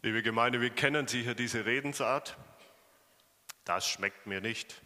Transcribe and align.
Liebe 0.00 0.22
Gemeinde, 0.22 0.60
wir 0.60 0.70
kennen 0.70 1.08
sicher 1.08 1.34
diese 1.34 1.66
Redensart. 1.66 2.36
Das 3.64 3.88
schmeckt 3.88 4.28
mir 4.28 4.40
nicht. 4.40 4.80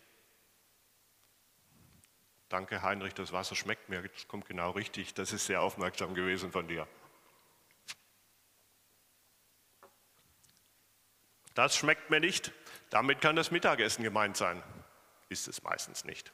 Danke, 2.49 2.81
Heinrich, 2.81 3.13
das 3.13 3.31
Wasser 3.31 3.55
schmeckt 3.55 3.91
mir. 3.91 4.09
Das 4.09 4.27
kommt 4.27 4.47
genau 4.47 4.71
richtig. 4.71 5.13
Das 5.13 5.35
ist 5.35 5.45
sehr 5.45 5.61
aufmerksam 5.61 6.15
gewesen 6.15 6.51
von 6.51 6.67
dir. 6.67 6.89
Das 11.55 11.77
schmeckt 11.77 12.09
mir 12.09 12.21
nicht. 12.21 12.51
Damit 12.89 13.21
kann 13.21 13.37
das 13.37 13.51
Mittagessen 13.51 14.03
gemeint 14.03 14.39
sein. 14.39 14.63
Ist 15.29 15.47
es 15.47 15.63
meistens 15.63 16.05
nicht. 16.05 16.33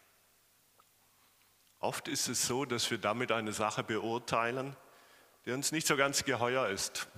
Oft 1.80 2.06
ist 2.06 2.28
es 2.28 2.46
so, 2.46 2.64
dass 2.64 2.88
wir 2.92 2.98
damit 2.98 3.32
eine 3.32 3.52
Sache 3.52 3.82
beurteilen, 3.82 4.76
die 5.46 5.50
uns 5.50 5.72
nicht 5.72 5.88
so 5.88 5.96
ganz 5.96 6.24
geheuer 6.24 6.68
ist. 6.68 7.08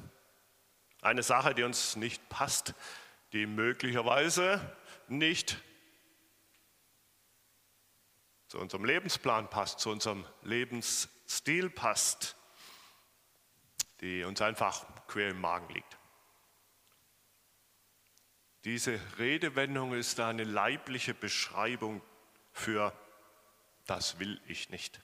Eine 1.02 1.22
Sache, 1.22 1.54
die 1.54 1.62
uns 1.62 1.96
nicht 1.96 2.28
passt, 2.28 2.74
die 3.32 3.46
möglicherweise 3.46 4.76
nicht 5.08 5.60
zu 8.48 8.58
unserem 8.58 8.84
Lebensplan 8.84 9.48
passt, 9.48 9.80
zu 9.80 9.90
unserem 9.90 10.24
Lebensstil 10.42 11.70
passt, 11.70 12.36
die 14.00 14.24
uns 14.24 14.42
einfach 14.42 14.84
quer 15.06 15.30
im 15.30 15.40
Magen 15.40 15.72
liegt. 15.72 15.96
Diese 18.64 19.00
Redewendung 19.18 19.94
ist 19.94 20.20
eine 20.20 20.44
leibliche 20.44 21.14
Beschreibung 21.14 22.02
für 22.52 22.92
das 23.86 24.18
will 24.18 24.40
ich 24.46 24.70
nicht. 24.70 25.00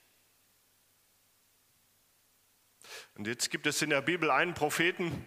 Und 3.15 3.27
jetzt 3.27 3.51
gibt 3.51 3.67
es 3.67 3.83
in 3.83 3.91
der 3.91 4.03
Bibel 4.03 4.31
einen 4.31 4.55
Propheten, 4.55 5.27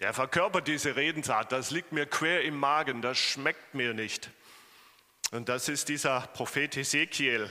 der 0.00 0.14
verkörpert 0.14 0.68
diese 0.68 0.96
Redensart, 0.96 1.52
das 1.52 1.70
liegt 1.70 1.92
mir 1.92 2.06
quer 2.06 2.42
im 2.42 2.56
Magen, 2.58 3.02
das 3.02 3.18
schmeckt 3.18 3.74
mir 3.74 3.94
nicht. 3.94 4.30
Und 5.32 5.48
das 5.48 5.68
ist 5.68 5.88
dieser 5.88 6.20
Prophet 6.20 6.76
Ezekiel. 6.76 7.50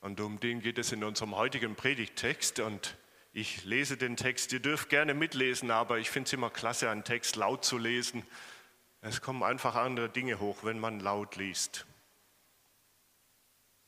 Und 0.00 0.20
um 0.20 0.40
den 0.40 0.60
geht 0.60 0.78
es 0.78 0.92
in 0.92 1.04
unserem 1.04 1.36
heutigen 1.36 1.74
Predigttext. 1.74 2.60
Und 2.60 2.96
ich 3.32 3.64
lese 3.64 3.96
den 3.96 4.16
Text, 4.16 4.52
ihr 4.52 4.60
dürft 4.60 4.88
gerne 4.88 5.12
mitlesen, 5.12 5.70
aber 5.70 5.98
ich 5.98 6.10
finde 6.10 6.28
es 6.28 6.32
immer 6.32 6.48
klasse, 6.48 6.88
einen 6.90 7.04
Text 7.04 7.36
laut 7.36 7.64
zu 7.64 7.76
lesen. 7.76 8.24
Es 9.02 9.20
kommen 9.20 9.42
einfach 9.42 9.74
andere 9.74 10.08
Dinge 10.08 10.40
hoch, 10.40 10.64
wenn 10.64 10.78
man 10.78 11.00
laut 11.00 11.36
liest. 11.36 11.86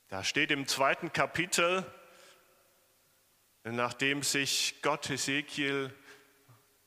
Da 0.09 0.22
steht 0.22 0.50
im 0.50 0.67
zweiten 0.67 1.12
Kapitel, 1.12 1.84
nachdem 3.65 4.22
sich 4.22 4.77
Gott 4.83 5.09
Ezekiel 5.11 5.95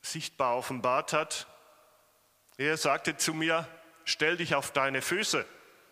sichtbar 0.02 0.56
offenbart 0.56 1.12
hat. 1.12 1.46
Er 2.58 2.76
sagte 2.76 3.16
zu 3.16 3.32
mir, 3.32 3.66
stell 4.04 4.36
dich 4.36 4.54
auf 4.54 4.72
deine 4.72 5.00
Füße, 5.00 5.46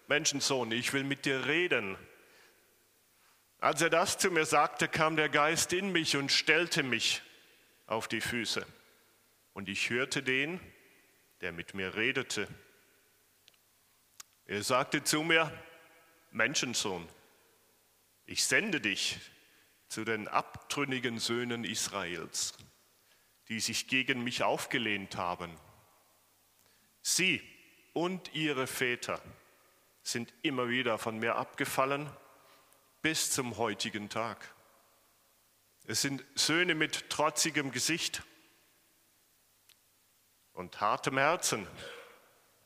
Menschensohn, 0.08 0.70
ich 0.72 0.92
will 0.92 1.04
mit 1.04 1.24
dir 1.24 1.46
reden. 1.46 1.96
Als 3.58 3.80
er 3.82 3.90
das 3.90 4.18
zu 4.18 4.30
mir 4.30 4.46
sagte, 4.46 4.88
kam 4.88 5.16
der 5.16 5.28
Geist 5.28 5.72
in 5.72 5.92
mich 5.92 6.16
und 6.16 6.32
stellte 6.32 6.82
mich 6.82 7.22
auf 7.86 8.08
die 8.08 8.20
Füße. 8.20 8.66
Und 9.52 9.68
ich 9.68 9.90
hörte 9.90 10.22
den, 10.22 10.60
der 11.40 11.52
mit 11.52 11.74
mir 11.74 11.94
redete. 11.94 12.48
Er 14.46 14.62
sagte 14.62 15.04
zu 15.04 15.22
mir, 15.22 15.52
Menschensohn, 16.30 17.08
ich 18.26 18.44
sende 18.44 18.80
dich 18.80 19.18
zu 19.88 20.04
den 20.04 20.28
abtrünnigen 20.28 21.18
Söhnen 21.18 21.64
Israels 21.64 22.54
die 23.50 23.60
sich 23.60 23.88
gegen 23.88 24.22
mich 24.22 24.44
aufgelehnt 24.44 25.16
haben. 25.16 25.54
Sie 27.02 27.42
und 27.92 28.32
ihre 28.32 28.68
Väter 28.68 29.20
sind 30.04 30.32
immer 30.42 30.68
wieder 30.68 30.98
von 30.98 31.18
mir 31.18 31.34
abgefallen 31.34 32.08
bis 33.02 33.32
zum 33.32 33.56
heutigen 33.58 34.08
Tag. 34.08 34.54
Es 35.84 36.00
sind 36.00 36.24
Söhne 36.36 36.76
mit 36.76 37.10
trotzigem 37.10 37.72
Gesicht 37.72 38.22
und 40.52 40.80
hartem 40.80 41.18
Herzen. 41.18 41.66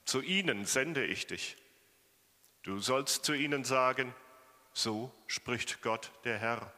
Zu 0.05 0.21
ihnen 0.21 0.66
sende 0.66 1.06
ich 1.06 1.27
dich. 1.27 1.56
Du 2.62 2.78
sollst 2.81 3.25
zu 3.25 3.33
ihnen 3.33 3.65
sagen, 3.65 4.15
so 4.75 5.11
spricht 5.28 5.81
Gott 5.81 6.12
der 6.25 6.39
Herr. 6.39 6.75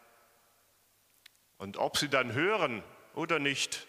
Und 1.59 1.77
ob 1.77 1.97
sie 1.97 2.09
dann 2.09 2.34
hören 2.34 2.84
oder 3.15 3.41
nicht, 3.41 3.88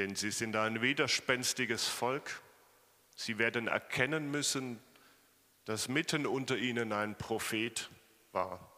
denn 0.00 0.16
sie 0.16 0.30
sind 0.30 0.56
ein 0.56 0.80
widerspenstiges 0.80 1.86
Volk. 1.86 2.40
Sie 3.14 3.36
werden 3.36 3.68
erkennen 3.68 4.30
müssen, 4.30 4.80
dass 5.66 5.88
mitten 5.88 6.26
unter 6.26 6.56
ihnen 6.56 6.94
ein 6.94 7.18
Prophet 7.18 7.90
war. 8.32 8.72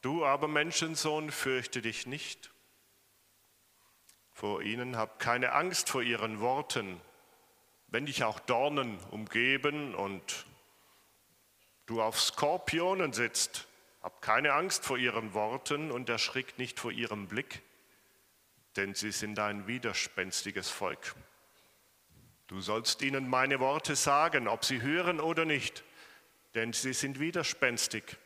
Du 0.00 0.24
aber 0.24 0.46
Menschensohn, 0.46 1.32
fürchte 1.32 1.82
dich 1.82 2.06
nicht 2.06 2.52
vor 4.30 4.62
ihnen, 4.62 4.96
hab 4.96 5.18
keine 5.18 5.54
Angst 5.54 5.90
vor 5.90 6.02
ihren 6.02 6.38
Worten, 6.38 7.00
wenn 7.88 8.06
dich 8.06 8.22
auch 8.22 8.38
Dornen 8.38 8.96
umgeben 9.10 9.96
und 9.96 10.46
du 11.86 12.00
auf 12.00 12.20
Skorpionen 12.20 13.12
sitzt, 13.12 13.66
hab 14.02 14.22
keine 14.22 14.52
Angst 14.52 14.84
vor 14.84 14.98
ihren 14.98 15.34
Worten 15.34 15.90
und 15.90 16.08
erschrick 16.08 16.58
nicht 16.58 16.78
vor 16.78 16.92
ihrem 16.92 17.26
Blick 17.26 17.60
denn 18.76 18.94
sie 18.94 19.12
sind 19.12 19.38
ein 19.38 19.66
widerspenstiges 19.66 20.70
Volk. 20.70 21.14
Du 22.46 22.60
sollst 22.60 23.02
ihnen 23.02 23.28
meine 23.28 23.60
Worte 23.60 23.94
sagen, 23.96 24.48
ob 24.48 24.64
sie 24.64 24.82
hören 24.82 25.20
oder 25.20 25.44
nicht, 25.44 25.84
denn 26.54 26.72
sie 26.72 26.92
sind 26.92 27.20
widerspenstig. 27.20 28.16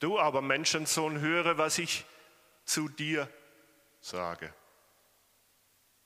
Du 0.00 0.18
aber, 0.18 0.42
Menschensohn, 0.42 1.20
höre, 1.20 1.56
was 1.56 1.78
ich 1.78 2.04
zu 2.64 2.88
dir 2.88 3.28
sage. 4.00 4.52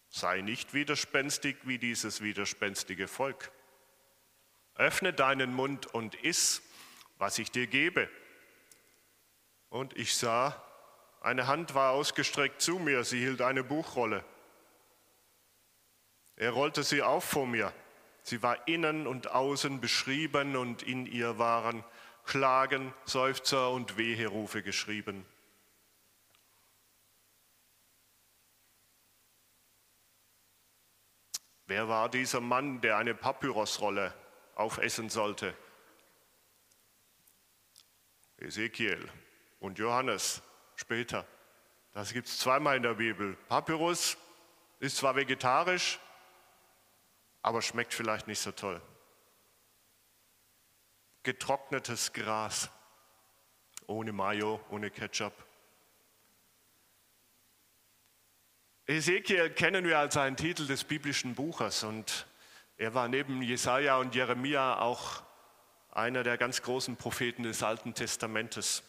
Sei 0.09 0.41
nicht 0.41 0.73
widerspenstig 0.73 1.57
wie 1.65 1.79
dieses 1.79 2.21
widerspenstige 2.21 3.09
Volk. 3.09 3.51
Öffne 4.75 5.13
deinen 5.13 5.53
Mund 5.53 5.87
und 5.87 6.15
iss, 6.15 6.63
was 7.19 7.39
ich 7.39 7.51
dir 7.51 7.67
gebe. 7.67 8.09
Und 9.69 9.97
ich 9.97 10.15
sah, 10.15 10.65
eine 11.29 11.47
Hand 11.47 11.75
war 11.75 11.93
ausgestreckt 11.93 12.63
zu 12.63 12.79
mir, 12.79 13.05
sie 13.05 13.21
hielt 13.21 13.43
eine 13.43 13.63
Buchrolle. 13.63 14.25
Er 16.37 16.53
rollte 16.53 16.83
sie 16.83 17.03
auf 17.03 17.23
vor 17.23 17.47
mir. 17.47 17.71
Sie 18.23 18.43
war 18.43 18.67
innen 18.67 19.07
und 19.07 19.31
außen 19.31 19.79
beschrieben 19.79 20.57
und 20.57 20.83
in 20.83 21.05
ihr 21.05 21.39
waren 21.39 21.85
Klagen, 22.25 22.95
Seufzer 23.05 23.71
und 23.73 23.99
Weherufe 23.99 24.63
geschrieben. 24.63 25.27
Wer 31.67 31.89
war 31.89 32.09
dieser 32.09 32.41
Mann, 32.41 32.81
der 32.81 32.97
eine 32.97 33.15
Papyrusrolle 33.15 34.15
aufessen 34.55 35.11
sollte? 35.11 35.55
Ezekiel 38.39 39.07
und 39.61 39.79
Johannes 39.79 40.43
später. 40.79 41.27
Das 41.93 42.13
gibt 42.13 42.29
es 42.29 42.39
zweimal 42.39 42.77
in 42.77 42.85
der 42.85 42.95
Bibel. 42.95 43.37
Papyrus 43.49 44.17
ist 44.79 44.97
zwar 44.97 45.17
vegetarisch, 45.17 45.99
aber 47.43 47.63
schmeckt 47.63 47.93
vielleicht 47.93 48.29
nicht 48.29 48.39
so 48.39 48.53
toll. 48.53 48.81
Getrocknetes 51.25 52.13
Gras, 52.13 52.71
ohne 53.87 54.13
Mayo, 54.13 54.61
ohne 54.71 54.91
Ketchup. 54.91 55.33
Ezekiel 58.87 59.51
kennen 59.51 59.85
wir 59.85 59.99
als 59.99 60.17
einen 60.17 60.37
Titel 60.37 60.67
des 60.67 60.85
biblischen 60.85 61.35
Buches 61.35 61.83
und 61.83 62.27
er 62.77 62.95
war 62.95 63.09
neben 63.09 63.43
Jesaja 63.43 63.99
und 63.99 64.15
Jeremia 64.15 64.79
auch 64.79 65.23
einer 65.91 66.23
der 66.23 66.39
ganz 66.39 66.63
großen 66.63 66.97
Propheten 66.97 67.43
des 67.43 67.63
Alten 67.63 67.93
Testamentes. 67.93 68.85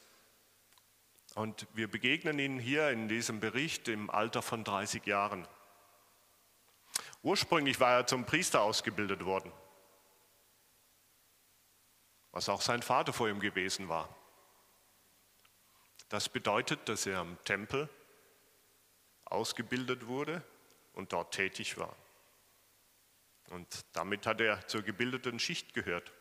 Und 1.39 1.67
wir 1.71 1.89
begegnen 1.89 2.37
ihnen 2.37 2.59
hier 2.59 2.89
in 2.89 3.07
diesem 3.07 3.39
Bericht 3.39 3.87
im 3.87 4.09
Alter 4.09 4.41
von 4.41 4.65
30 4.65 5.05
Jahren. 5.05 5.47
Ursprünglich 7.23 7.79
war 7.79 7.93
er 7.93 8.07
zum 8.07 8.25
Priester 8.25 8.61
ausgebildet 8.61 9.23
worden, 9.23 9.49
was 12.33 12.49
auch 12.49 12.59
sein 12.59 12.81
Vater 12.81 13.13
vor 13.13 13.29
ihm 13.29 13.39
gewesen 13.39 13.87
war. 13.87 14.13
Das 16.09 16.27
bedeutet, 16.27 16.89
dass 16.89 17.05
er 17.05 17.19
am 17.19 17.41
Tempel 17.45 17.87
ausgebildet 19.23 20.07
wurde 20.07 20.43
und 20.91 21.13
dort 21.13 21.33
tätig 21.33 21.77
war. 21.77 21.95
Und 23.51 23.85
damit 23.93 24.25
hat 24.25 24.41
er 24.41 24.67
zur 24.67 24.81
gebildeten 24.81 25.39
Schicht 25.39 25.73
gehört. 25.73 26.11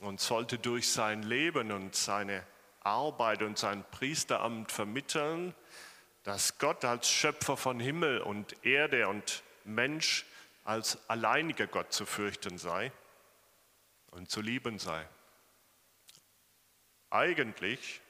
Und 0.00 0.20
sollte 0.20 0.58
durch 0.58 0.90
sein 0.90 1.22
Leben 1.22 1.72
und 1.72 1.94
seine 1.94 2.44
Arbeit 2.80 3.42
und 3.42 3.58
sein 3.58 3.84
Priesteramt 3.90 4.72
vermitteln, 4.72 5.54
dass 6.22 6.58
Gott 6.58 6.84
als 6.84 7.08
Schöpfer 7.10 7.56
von 7.56 7.80
Himmel 7.80 8.20
und 8.20 8.64
Erde 8.64 9.08
und 9.08 9.42
Mensch 9.64 10.24
als 10.64 10.98
alleiniger 11.08 11.66
Gott 11.66 11.92
zu 11.92 12.06
fürchten 12.06 12.58
sei 12.58 12.92
und 14.10 14.30
zu 14.30 14.40
lieben 14.40 14.78
sei. 14.78 15.06
Eigentlich 17.10 18.00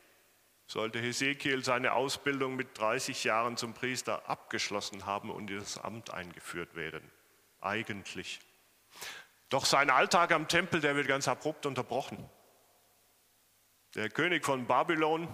sollte 0.66 1.00
Hesekiel 1.00 1.64
seine 1.64 1.92
Ausbildung 1.92 2.54
mit 2.54 2.78
30 2.78 3.24
Jahren 3.24 3.56
zum 3.56 3.74
Priester 3.74 4.28
abgeschlossen 4.28 5.06
haben 5.06 5.30
und 5.30 5.50
in 5.50 5.58
das 5.58 5.78
Amt 5.78 6.10
eingeführt 6.10 6.76
werden. 6.76 7.02
Eigentlich. 7.60 8.40
Doch 9.50 9.64
sein 9.64 9.90
Alltag 9.90 10.30
am 10.30 10.46
Tempel, 10.46 10.80
der 10.80 10.94
wird 10.94 11.08
ganz 11.08 11.26
abrupt 11.26 11.66
unterbrochen. 11.66 12.30
Der 13.96 14.08
König 14.08 14.44
von 14.44 14.66
Babylon, 14.66 15.26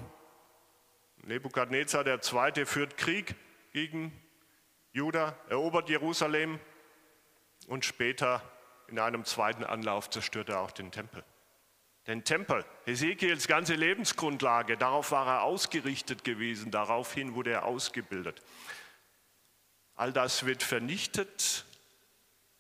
Nebukadnezar 1.18 2.06
II., 2.06 2.64
führt 2.64 2.96
Krieg 2.96 3.34
gegen 3.72 4.10
Juda, 4.92 5.36
erobert 5.50 5.90
Jerusalem 5.90 6.58
und 7.66 7.84
später 7.84 8.40
in 8.88 8.98
einem 8.98 9.26
zweiten 9.26 9.64
Anlauf 9.64 10.08
zerstört 10.08 10.48
er 10.48 10.60
auch 10.60 10.70
den 10.70 10.90
Tempel. 10.90 11.22
Den 12.06 12.24
Tempel, 12.24 12.64
Hesekiels 12.86 13.46
ganze 13.48 13.74
Lebensgrundlage, 13.74 14.78
darauf 14.78 15.10
war 15.10 15.26
er 15.26 15.42
ausgerichtet 15.42 16.24
gewesen, 16.24 16.70
daraufhin 16.70 17.34
wurde 17.34 17.50
er 17.50 17.64
ausgebildet. 17.66 18.42
All 19.94 20.12
das 20.12 20.46
wird 20.46 20.62
vernichtet 20.62 21.65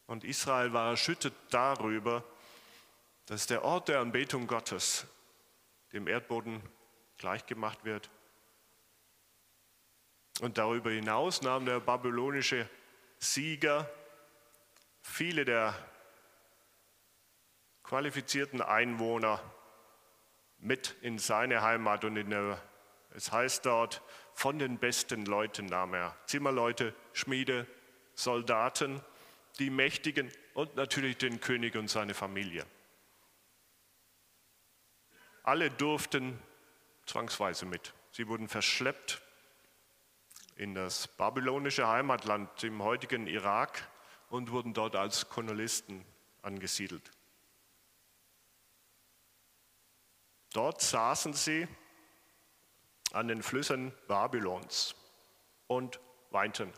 und 0.06 0.24
Israel 0.24 0.72
war 0.72 0.90
erschüttert 0.90 1.34
darüber, 1.50 2.24
dass 3.26 3.46
der 3.46 3.64
Ort 3.64 3.88
der 3.88 4.00
Anbetung 4.00 4.46
Gottes 4.46 5.06
dem 5.92 6.06
Erdboden 6.06 6.62
gleichgemacht 7.18 7.84
wird. 7.84 8.10
Und 10.40 10.58
darüber 10.58 10.90
hinaus 10.90 11.42
nahm 11.42 11.64
der 11.64 11.80
babylonische 11.80 12.68
Sieger 13.18 13.90
viele 15.00 15.44
der 15.44 15.74
qualifizierten 17.82 18.60
Einwohner 18.60 19.40
mit 20.58 20.96
in 21.00 21.18
seine 21.18 21.62
Heimat 21.62 22.04
und 22.04 22.16
in 22.16 22.30
der, 22.30 22.60
es 23.14 23.32
heißt 23.32 23.64
dort, 23.64 24.02
von 24.34 24.58
den 24.58 24.78
besten 24.78 25.24
Leuten 25.24 25.66
nahm 25.66 25.94
er 25.94 26.14
Zimmerleute, 26.26 26.94
Schmiede, 27.12 27.66
Soldaten, 28.14 29.00
die 29.58 29.70
Mächtigen 29.70 30.30
und 30.54 30.76
natürlich 30.76 31.16
den 31.16 31.40
König 31.40 31.76
und 31.76 31.88
seine 31.88 32.14
Familie. 32.14 32.66
Alle 35.42 35.70
durften 35.70 36.38
zwangsweise 37.06 37.66
mit. 37.66 37.94
Sie 38.10 38.26
wurden 38.28 38.48
verschleppt 38.48 39.22
in 40.56 40.74
das 40.74 41.06
babylonische 41.06 41.86
Heimatland 41.86 42.64
im 42.64 42.82
heutigen 42.82 43.26
Irak 43.26 43.88
und 44.30 44.50
wurden 44.50 44.74
dort 44.74 44.96
als 44.96 45.28
Kolonisten 45.28 46.04
angesiedelt. 46.42 47.10
Dort 50.52 50.80
saßen 50.80 51.34
sie 51.34 51.68
an 53.12 53.28
den 53.28 53.42
Flüssen 53.42 53.92
Babylons 54.08 54.94
und 55.66 56.00
weinten. 56.30 56.72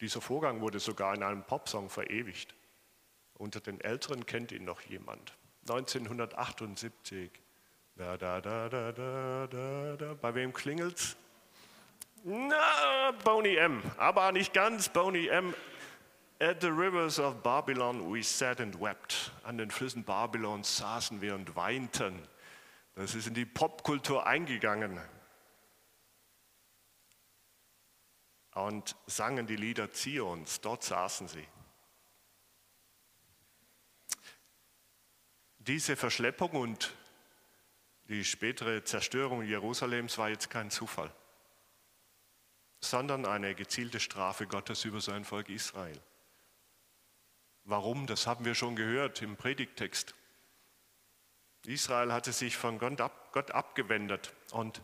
Dieser 0.00 0.20
Vorgang 0.20 0.60
wurde 0.60 0.78
sogar 0.78 1.14
in 1.14 1.22
einem 1.22 1.42
Popsong 1.42 1.90
verewigt. 1.90 2.54
Unter 3.34 3.60
den 3.60 3.80
Älteren 3.80 4.26
kennt 4.26 4.52
ihn 4.52 4.64
noch 4.64 4.80
jemand. 4.82 5.34
1978. 5.68 7.30
Da, 7.96 8.16
da, 8.16 8.40
da, 8.40 8.68
da, 8.68 8.92
da, 8.92 9.46
da, 9.46 9.96
da. 9.96 10.14
Bei 10.14 10.34
wem 10.34 10.52
klingelt's? 10.52 11.16
Na, 12.24 13.12
Boney 13.24 13.56
M. 13.56 13.82
Aber 13.96 14.32
nicht 14.32 14.52
ganz 14.52 14.88
Boney 14.88 15.28
M. 15.28 15.54
At 16.40 16.60
the 16.60 16.68
rivers 16.68 17.18
of 17.18 17.42
Babylon 17.42 18.12
we 18.12 18.22
sat 18.22 18.60
and 18.60 18.80
wept. 18.80 19.32
An 19.42 19.58
den 19.58 19.70
Flüssen 19.70 20.04
Babylons 20.04 20.76
saßen 20.76 21.20
wir 21.20 21.34
und 21.34 21.56
weinten. 21.56 22.22
Das 22.94 23.14
ist 23.14 23.26
in 23.26 23.34
die 23.34 23.44
Popkultur 23.44 24.26
eingegangen. 24.26 25.00
Und 28.58 28.96
sangen 29.06 29.46
die 29.46 29.54
Lieder 29.54 29.92
Zions. 29.92 30.60
Dort 30.60 30.82
saßen 30.82 31.28
sie. 31.28 31.46
Diese 35.58 35.94
Verschleppung 35.94 36.50
und 36.50 36.92
die 38.08 38.24
spätere 38.24 38.82
Zerstörung 38.82 39.42
Jerusalems 39.42 40.18
war 40.18 40.30
jetzt 40.30 40.50
kein 40.50 40.70
Zufall, 40.70 41.12
sondern 42.80 43.26
eine 43.26 43.54
gezielte 43.54 44.00
Strafe 44.00 44.48
Gottes 44.48 44.84
über 44.84 45.00
sein 45.00 45.24
Volk 45.24 45.50
Israel. 45.50 46.00
Warum? 47.62 48.06
Das 48.08 48.26
haben 48.26 48.44
wir 48.44 48.56
schon 48.56 48.74
gehört 48.74 49.22
im 49.22 49.36
Predigtext. 49.36 50.14
Israel 51.64 52.12
hatte 52.12 52.32
sich 52.32 52.56
von 52.56 52.78
Gott, 52.78 53.00
ab, 53.00 53.32
Gott 53.32 53.52
abgewendet 53.52 54.32
und 54.50 54.80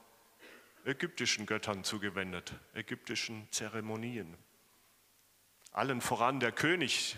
ägyptischen 0.84 1.46
Göttern 1.46 1.84
zugewendet, 1.84 2.54
ägyptischen 2.75 3.48
Zeremonien. 3.50 4.36
Allen 5.72 6.00
voran 6.00 6.40
der 6.40 6.52
König, 6.52 7.16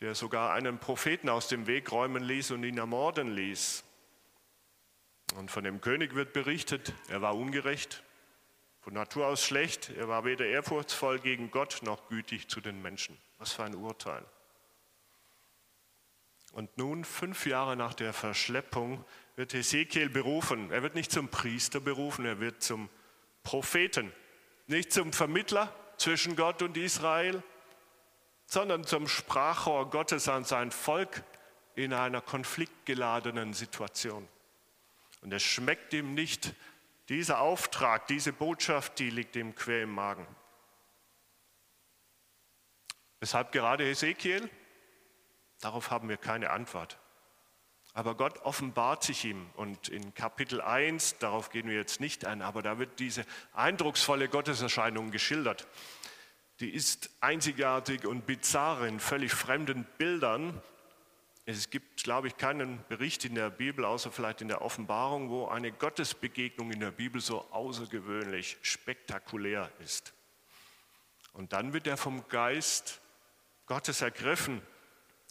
der 0.00 0.14
sogar 0.14 0.52
einen 0.52 0.78
Propheten 0.78 1.28
aus 1.28 1.48
dem 1.48 1.66
Weg 1.66 1.90
räumen 1.92 2.22
ließ 2.22 2.52
und 2.52 2.64
ihn 2.64 2.78
ermorden 2.78 3.34
ließ. 3.34 3.84
Und 5.34 5.50
von 5.50 5.64
dem 5.64 5.80
König 5.80 6.14
wird 6.14 6.32
berichtet, 6.32 6.92
er 7.08 7.20
war 7.22 7.34
ungerecht, 7.34 8.02
von 8.80 8.94
Natur 8.94 9.26
aus 9.26 9.44
schlecht, 9.44 9.90
er 9.90 10.08
war 10.08 10.24
weder 10.24 10.46
ehrfurchtsvoll 10.46 11.18
gegen 11.18 11.50
Gott 11.50 11.80
noch 11.82 12.08
gütig 12.08 12.48
zu 12.48 12.60
den 12.60 12.80
Menschen. 12.80 13.18
Was 13.38 13.52
für 13.52 13.64
ein 13.64 13.74
Urteil. 13.74 14.24
Und 16.52 16.78
nun, 16.78 17.04
fünf 17.04 17.46
Jahre 17.46 17.76
nach 17.76 17.94
der 17.94 18.12
Verschleppung, 18.12 19.04
wird 19.36 19.52
Hesekiel 19.52 20.08
berufen. 20.08 20.70
Er 20.70 20.82
wird 20.82 20.94
nicht 20.94 21.12
zum 21.12 21.28
Priester 21.28 21.80
berufen, 21.80 22.24
er 22.24 22.40
wird 22.40 22.62
zum 22.62 22.88
Propheten. 23.42 24.12
Nicht 24.66 24.92
zum 24.92 25.12
Vermittler 25.12 25.72
zwischen 25.98 26.34
Gott 26.34 26.62
und 26.62 26.76
Israel, 26.76 27.42
sondern 28.46 28.84
zum 28.84 29.06
Sprachrohr 29.06 29.90
Gottes 29.90 30.28
an 30.28 30.44
sein 30.44 30.70
Volk 30.70 31.22
in 31.74 31.92
einer 31.92 32.20
konfliktgeladenen 32.20 33.52
Situation. 33.52 34.26
Und 35.20 35.32
es 35.32 35.42
schmeckt 35.42 35.92
ihm 35.92 36.14
nicht, 36.14 36.54
dieser 37.08 37.40
Auftrag, 37.40 38.06
diese 38.08 38.32
Botschaft, 38.32 38.98
die 38.98 39.10
liegt 39.10 39.36
ihm 39.36 39.54
quer 39.54 39.82
im 39.82 39.94
Magen. 39.94 40.26
Weshalb 43.20 43.52
gerade 43.52 43.88
Ezekiel? 43.88 44.50
Darauf 45.60 45.90
haben 45.90 46.08
wir 46.08 46.16
keine 46.16 46.50
Antwort. 46.50 46.98
Aber 47.96 48.14
Gott 48.14 48.40
offenbart 48.42 49.04
sich 49.04 49.24
ihm 49.24 49.46
und 49.54 49.88
in 49.88 50.12
Kapitel 50.12 50.60
1, 50.60 51.16
darauf 51.18 51.48
gehen 51.48 51.66
wir 51.66 51.76
jetzt 51.76 51.98
nicht 51.98 52.26
ein, 52.26 52.42
aber 52.42 52.60
da 52.60 52.78
wird 52.78 53.00
diese 53.00 53.24
eindrucksvolle 53.54 54.28
Gotteserscheinung 54.28 55.10
geschildert. 55.10 55.66
Die 56.60 56.68
ist 56.68 57.08
einzigartig 57.22 58.06
und 58.06 58.26
bizarr 58.26 58.86
in 58.86 59.00
völlig 59.00 59.32
fremden 59.32 59.86
Bildern. 59.96 60.60
Es 61.46 61.70
gibt, 61.70 62.04
glaube 62.04 62.28
ich, 62.28 62.36
keinen 62.36 62.84
Bericht 62.90 63.24
in 63.24 63.34
der 63.34 63.48
Bibel, 63.48 63.86
außer 63.86 64.12
vielleicht 64.12 64.42
in 64.42 64.48
der 64.48 64.60
Offenbarung, 64.60 65.30
wo 65.30 65.46
eine 65.46 65.72
Gottesbegegnung 65.72 66.72
in 66.72 66.80
der 66.80 66.90
Bibel 66.90 67.22
so 67.22 67.50
außergewöhnlich 67.50 68.58
spektakulär 68.60 69.70
ist. 69.78 70.12
Und 71.32 71.54
dann 71.54 71.72
wird 71.72 71.86
er 71.86 71.96
vom 71.96 72.28
Geist 72.28 73.00
Gottes 73.64 74.02
ergriffen 74.02 74.60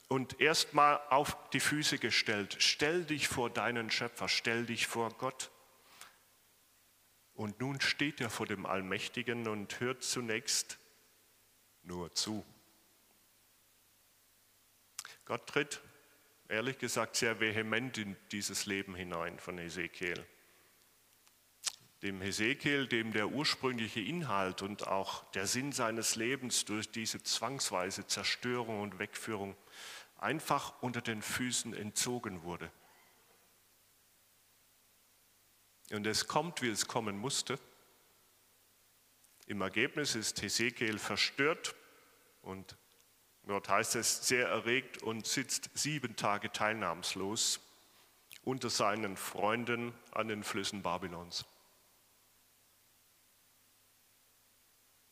und 0.08 0.40
erstmal 0.40 1.00
auf 1.10 1.38
die 1.50 1.60
Füße 1.60 1.98
gestellt. 1.98 2.58
Stell 2.60 3.06
dich 3.06 3.28
vor 3.28 3.50
deinen 3.50 3.90
Schöpfer, 3.90 4.30
stell 4.30 4.66
dich 4.66 4.88
vor 4.88 5.10
Gott. 5.18 5.52
Und 7.34 7.60
nun 7.60 7.82
steht 7.82 8.22
er 8.22 8.30
vor 8.30 8.46
dem 8.46 8.66
Allmächtigen 8.66 9.48
und 9.48 9.80
hört 9.80 10.04
zunächst 10.04 10.78
nur 11.84 12.14
zu. 12.14 12.46
Gott 15.26 15.48
tritt, 15.48 15.82
ehrlich 16.48 16.78
gesagt, 16.78 17.16
sehr 17.16 17.40
vehement 17.40 17.98
in 17.98 18.16
dieses 18.32 18.68
Leben 18.68 18.96
hinein 18.96 19.40
von 19.40 19.58
Ezekiel. 19.58 20.26
Dem 22.04 22.22
Hesekiel, 22.22 22.88
dem 22.88 23.12
der 23.12 23.30
ursprüngliche 23.30 24.02
Inhalt 24.02 24.62
und 24.62 24.88
auch 24.88 25.24
der 25.32 25.48
Sinn 25.48 25.72
seines 25.72 26.16
Lebens 26.16 26.64
durch 26.66 26.92
diese 26.92 27.24
zwangsweise 27.24 28.06
Zerstörung 28.06 28.82
und 28.82 29.00
Wegführung 29.00 29.58
einfach 30.18 30.82
unter 30.82 31.02
den 31.02 31.22
Füßen 31.22 31.74
entzogen 31.74 32.44
wurde. 32.44 32.72
Und 35.92 36.08
es 36.08 36.28
kommt, 36.28 36.62
wie 36.62 36.70
es 36.70 36.88
kommen 36.88 37.18
musste. 37.18 37.60
Im 39.46 39.62
Ergebnis 39.62 40.16
ist 40.16 40.42
Hesekiel 40.42 40.98
verstört 40.98 41.76
und 42.42 42.76
dort 43.44 43.70
heißt 43.70 43.96
es 43.96 44.28
sehr 44.28 44.48
erregt 44.48 45.04
und 45.04 45.28
sitzt 45.28 45.70
sieben 45.76 46.16
Tage 46.16 46.52
teilnahmslos, 46.52 47.60
unter 48.44 48.70
seinen 48.70 49.18
Freunden 49.18 49.94
an 50.12 50.28
den 50.28 50.44
Flüssen 50.44 50.82
Babylons. 50.82 51.46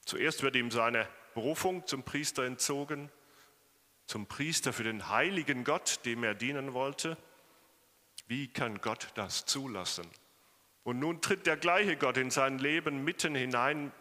Zuerst 0.05 0.43
wird 0.43 0.55
ihm 0.55 0.71
seine 0.71 1.07
Berufung 1.33 1.85
zum 1.87 2.03
Priester 2.03 2.43
entzogen, 2.43 3.11
zum 4.13 4.27
Priester 4.27 4.73
für 4.73 4.83
den 4.83 5.09
heiligen 5.09 5.63
Gott, 5.63 6.05
dem 6.05 6.23
er 6.23 6.35
dienen 6.35 6.73
wollte. 6.73 7.17
Wie 8.27 8.47
kann 8.47 8.79
Gott 8.79 9.07
das 9.15 9.47
zulassen? 9.47 10.07
Und 10.83 10.99
nun 10.99 11.19
tritt 11.19 11.47
der 11.47 11.57
gleiche 11.57 11.97
Gott 11.97 12.17
in 12.17 12.29
sein 12.29 12.59
Leben 12.59 13.03
mitten 13.03 13.33
hinein 13.33 13.91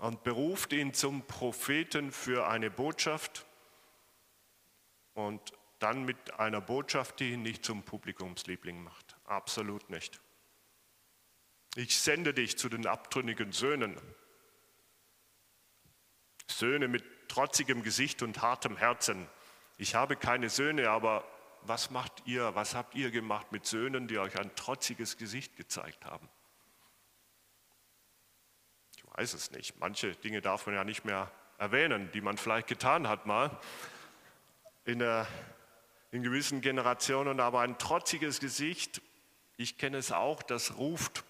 und 0.00 0.24
beruft 0.24 0.72
ihn 0.72 0.92
zum 0.92 1.24
Propheten 1.24 2.10
für 2.10 2.48
eine 2.48 2.68
Botschaft 2.68 3.46
und 5.14 5.52
dann 5.78 6.04
mit 6.04 6.34
einer 6.40 6.60
Botschaft, 6.60 7.20
die 7.20 7.34
ihn 7.34 7.42
nicht 7.42 7.64
zum 7.64 7.84
Publikumsliebling 7.84 8.82
macht. 8.82 9.14
Absolut 9.22 9.88
nicht. 9.88 10.20
Ich 11.76 11.96
sende 11.96 12.34
dich 12.34 12.58
zu 12.58 12.68
den 12.68 12.88
abtrünnigen 12.88 13.52
Söhnen. 13.52 13.96
Söhne 16.48 16.88
mit 16.88 17.17
trotzigem 17.28 17.82
Gesicht 17.82 18.22
und 18.22 18.42
hartem 18.42 18.76
Herzen. 18.76 19.28
Ich 19.76 19.94
habe 19.94 20.16
keine 20.16 20.50
Söhne, 20.50 20.90
aber 20.90 21.24
was 21.62 21.90
macht 21.90 22.22
ihr, 22.24 22.54
was 22.54 22.74
habt 22.74 22.94
ihr 22.94 23.10
gemacht 23.10 23.52
mit 23.52 23.66
Söhnen, 23.66 24.08
die 24.08 24.18
euch 24.18 24.38
ein 24.38 24.54
trotziges 24.54 25.16
Gesicht 25.16 25.56
gezeigt 25.56 26.04
haben? 26.04 26.28
Ich 28.96 29.04
weiß 29.16 29.34
es 29.34 29.50
nicht. 29.50 29.78
Manche 29.78 30.14
Dinge 30.16 30.40
darf 30.40 30.66
man 30.66 30.74
ja 30.74 30.84
nicht 30.84 31.04
mehr 31.04 31.30
erwähnen, 31.58 32.10
die 32.12 32.20
man 32.20 32.38
vielleicht 32.38 32.68
getan 32.68 33.08
hat 33.08 33.26
mal 33.26 33.58
in, 34.84 35.00
der, 35.00 35.26
in 36.12 36.22
gewissen 36.22 36.60
Generationen, 36.60 37.40
aber 37.40 37.60
ein 37.60 37.78
trotziges 37.78 38.40
Gesicht, 38.40 39.02
ich 39.56 39.76
kenne 39.76 39.98
es 39.98 40.12
auch, 40.12 40.42
das 40.42 40.76
ruft 40.76 41.24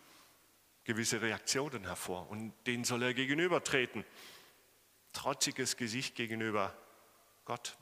gewisse 0.84 1.20
Reaktionen 1.20 1.84
hervor 1.84 2.30
und 2.30 2.52
denen 2.66 2.84
soll 2.84 3.02
er 3.02 3.14
gegenübertreten. 3.14 4.04
Trotziges 5.12 5.76
Gesicht 5.76 6.14
gegenüber 6.14 6.74
Gott. 7.44 7.76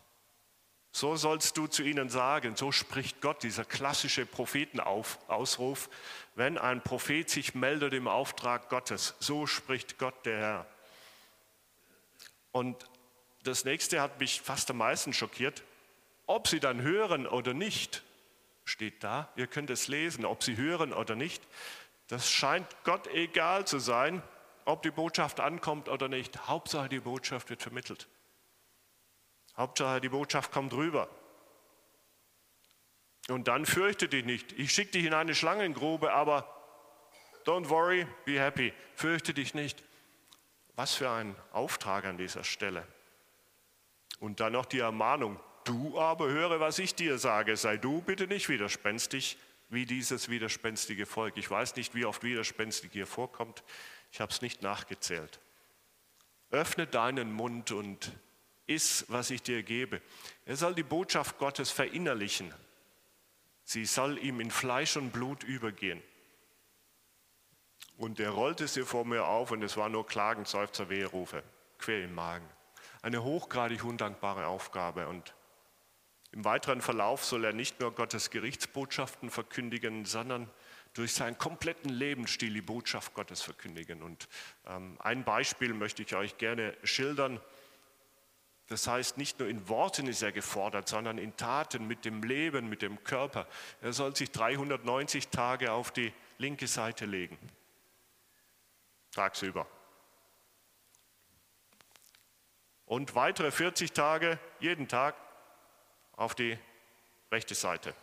So 0.93 1.17
sollst 1.17 1.59
du 1.59 1.67
zu 1.67 1.83
ihnen 1.83 2.09
sagen, 2.09 2.57
so 2.57 2.73
spricht 2.73 3.21
Gott, 3.21 3.43
dieser 3.43 3.67
klassische 3.67 4.25
Prophetenausruf, 4.25 5.91
wenn 6.37 6.57
ein 6.57 6.83
Prophet 6.83 7.29
sich 7.29 7.55
meldet 7.55 7.93
im 7.93 8.09
Auftrag 8.09 8.71
Gottes, 8.71 9.15
so 9.21 9.47
spricht 9.47 9.99
Gott 9.99 10.25
der 10.25 10.39
Herr. 10.39 10.67
Und 12.51 12.89
das 13.43 13.67
nächste 13.67 14.01
hat 14.01 14.19
mich 14.21 14.41
fast 14.41 14.71
am 14.71 14.79
meisten 14.79 15.13
schockiert. 15.13 15.63
Ob 16.25 16.49
sie 16.49 16.61
dann 16.61 16.81
hören 16.81 17.27
oder 17.27 17.53
nicht, 17.53 18.03
steht 18.65 19.05
da. 19.05 19.29
Ihr 19.37 19.47
könnt 19.47 19.69
es 19.69 19.89
lesen, 19.89 20.25
ob 20.25 20.43
sie 20.43 20.57
hören 20.57 20.95
oder 20.95 21.15
nicht. 21.15 21.43
Das 22.09 22.31
scheint 22.31 22.67
Gott 22.85 23.07
egal 23.09 23.67
zu 23.67 23.79
sein, 23.79 24.23
ob 24.67 24.83
die 24.83 24.91
Botschaft 24.91 25.41
ankommt 25.41 25.89
oder 25.89 26.09
nicht. 26.09 26.49
Hauptsache 26.49 26.89
die 26.89 27.01
Botschaft 27.01 27.49
wird 27.49 27.63
vermittelt. 27.63 28.09
Hauptsache, 29.57 30.01
die 30.01 30.11
Botschaft 30.11 30.53
kommt 30.53 30.75
rüber. 30.75 31.09
Und 33.29 33.49
dann 33.49 33.65
fürchte 33.65 34.09
dich 34.09 34.25
nicht. 34.25 34.53
Ich 34.53 34.73
schicke 34.73 34.93
dich 34.93 35.05
in 35.05 35.15
eine 35.15 35.35
Schlangengrube, 35.35 36.13
aber 36.13 36.47
don't 37.45 37.69
worry, 37.69 38.07
be 38.25 38.39
happy. 38.39 38.73
Fürchte 38.95 39.33
dich 39.33 39.55
nicht. 39.55 39.83
Was 40.75 40.95
für 40.95 41.11
ein 41.11 41.35
Auftrag 41.53 42.05
an 42.05 42.19
dieser 42.19 42.45
Stelle. 42.45 42.87
Und 44.21 44.41
dann 44.41 44.53
noch 44.53 44.67
die 44.67 44.81
Ermahnung, 44.81 45.41
du 45.65 45.99
aber 45.99 46.29
höre, 46.29 46.61
was 46.61 46.79
ich 46.79 46.95
dir 46.95 47.19
sage, 47.19 47.57
sei 47.57 47.77
du 47.77 48.03
bitte 48.03 48.27
nicht 48.27 48.49
widerspenstig 48.49 49.39
wie 49.69 49.87
dieses 49.87 50.29
widerspenstige 50.29 51.07
Volk. 51.07 51.37
Ich 51.37 51.51
weiß 51.51 51.77
nicht, 51.77 51.95
wie 51.95 52.05
oft 52.05 52.23
widerspenstig 52.23 52.93
hier 52.93 53.07
vorkommt, 53.07 53.65
ich 54.11 54.21
habe 54.21 54.33
es 54.33 54.43
nicht 54.43 54.63
nachgezählt. 54.63 55.41
Öffne 56.51 56.87
deinen 56.87 57.33
Mund 57.33 57.73
und 57.73 58.13
iss, 58.67 59.05
was 59.09 59.31
ich 59.31 59.43
dir 59.43 59.63
gebe. 59.63 60.01
Er 60.45 60.57
soll 60.57 60.75
die 60.75 60.83
Botschaft 60.83 61.39
Gottes 61.39 61.71
verinnerlichen. 61.71 62.53
Sie 63.65 63.85
soll 63.85 64.19
ihm 64.19 64.41
in 64.41 64.51
Fleisch 64.51 64.97
und 64.97 65.11
Blut 65.11 65.43
übergehen. 65.43 66.03
Und 67.97 68.21
er 68.21 68.31
rollte 68.31 68.69
sie 68.69 68.85
vor 68.85 69.05
mir 69.05 69.25
auf 69.25 69.51
und 69.51 69.63
es 69.63 69.77
war 69.77 69.89
nur 69.89 70.07
Klagen, 70.07 70.45
Seufzer, 70.45 70.89
Weherufe, 70.89 71.43
quer 71.79 72.05
im 72.05 72.15
Magen. 72.15 72.49
Eine 73.03 73.23
hochgradig 73.23 73.85
undankbare 73.85 74.47
Aufgabe 74.47 75.09
und 75.09 75.35
im 76.33 76.45
weiteren 76.45 76.83
Verlauf 76.83 77.25
soll 77.25 77.45
er 77.45 77.53
nicht 77.53 77.81
nur 77.81 77.95
Gottes 77.95 78.31
Gerichtsbotschaften 78.31 79.31
verkündigen, 79.31 80.05
sondern 80.05 80.51
durch 80.97 81.13
seinen 81.13 81.37
kompletten 81.37 81.91
Lebensstil 81.91 82.55
die 82.55 82.63
Botschaft 82.63 83.13
Gottes 83.13 83.43
verkündigen. 83.43 84.03
Und 84.03 84.29
ähm, 84.67 84.97
ein 85.01 85.25
Beispiel 85.25 85.75
möchte 85.75 86.03
ich 86.03 86.15
euch 86.17 86.39
gerne 86.39 86.75
schildern. 86.85 87.39
Das 88.69 88.89
heißt, 88.89 89.19
nicht 89.19 89.39
nur 89.39 89.49
in 89.49 89.69
Worten 89.69 90.09
ist 90.09 90.23
er 90.23 90.33
gefordert, 90.33 90.89
sondern 90.89 91.19
in 91.19 91.37
Taten, 91.37 91.87
mit 91.87 92.05
dem 92.07 92.23
Leben, 92.23 92.69
mit 92.71 92.81
dem 92.81 93.05
Körper. 93.05 93.47
Er 93.83 93.93
soll 93.93 94.17
sich 94.17 94.31
390 94.31 95.29
Tage 95.29 95.71
auf 95.71 95.91
die 95.91 96.13
linke 96.39 96.67
Seite 96.67 97.05
legen, 97.05 97.39
tagsüber. 99.13 99.67
Und 102.87 103.15
weitere 103.15 103.51
40 103.51 103.93
Tage 103.93 104.39
jeden 104.61 104.89
Tag 104.89 105.15
auf 106.13 106.35
die 106.35 106.59
rechte 107.31 107.55
Seite. 107.55 107.95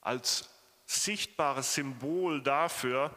Als 0.00 0.51
sichtbares 0.92 1.74
Symbol 1.74 2.42
dafür, 2.42 3.16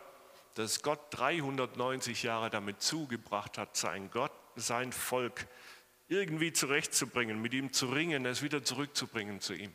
dass 0.56 0.82
Gott 0.82 1.00
390 1.12 2.24
Jahre 2.24 2.50
damit 2.50 2.82
zugebracht 2.82 3.58
hat, 3.58 3.76
sein 3.76 4.10
Gott 4.12 4.32
sein 4.56 4.94
Volk 4.94 5.48
irgendwie 6.08 6.54
zurechtzubringen, 6.54 7.42
mit 7.42 7.54
ihm 7.54 7.74
zu 7.74 7.88
ringen, 7.88 8.26
es 8.26 8.42
wieder 8.42 8.64
zurückzubringen 8.64 9.42
zu 9.42 9.54
ihm. 9.54 9.74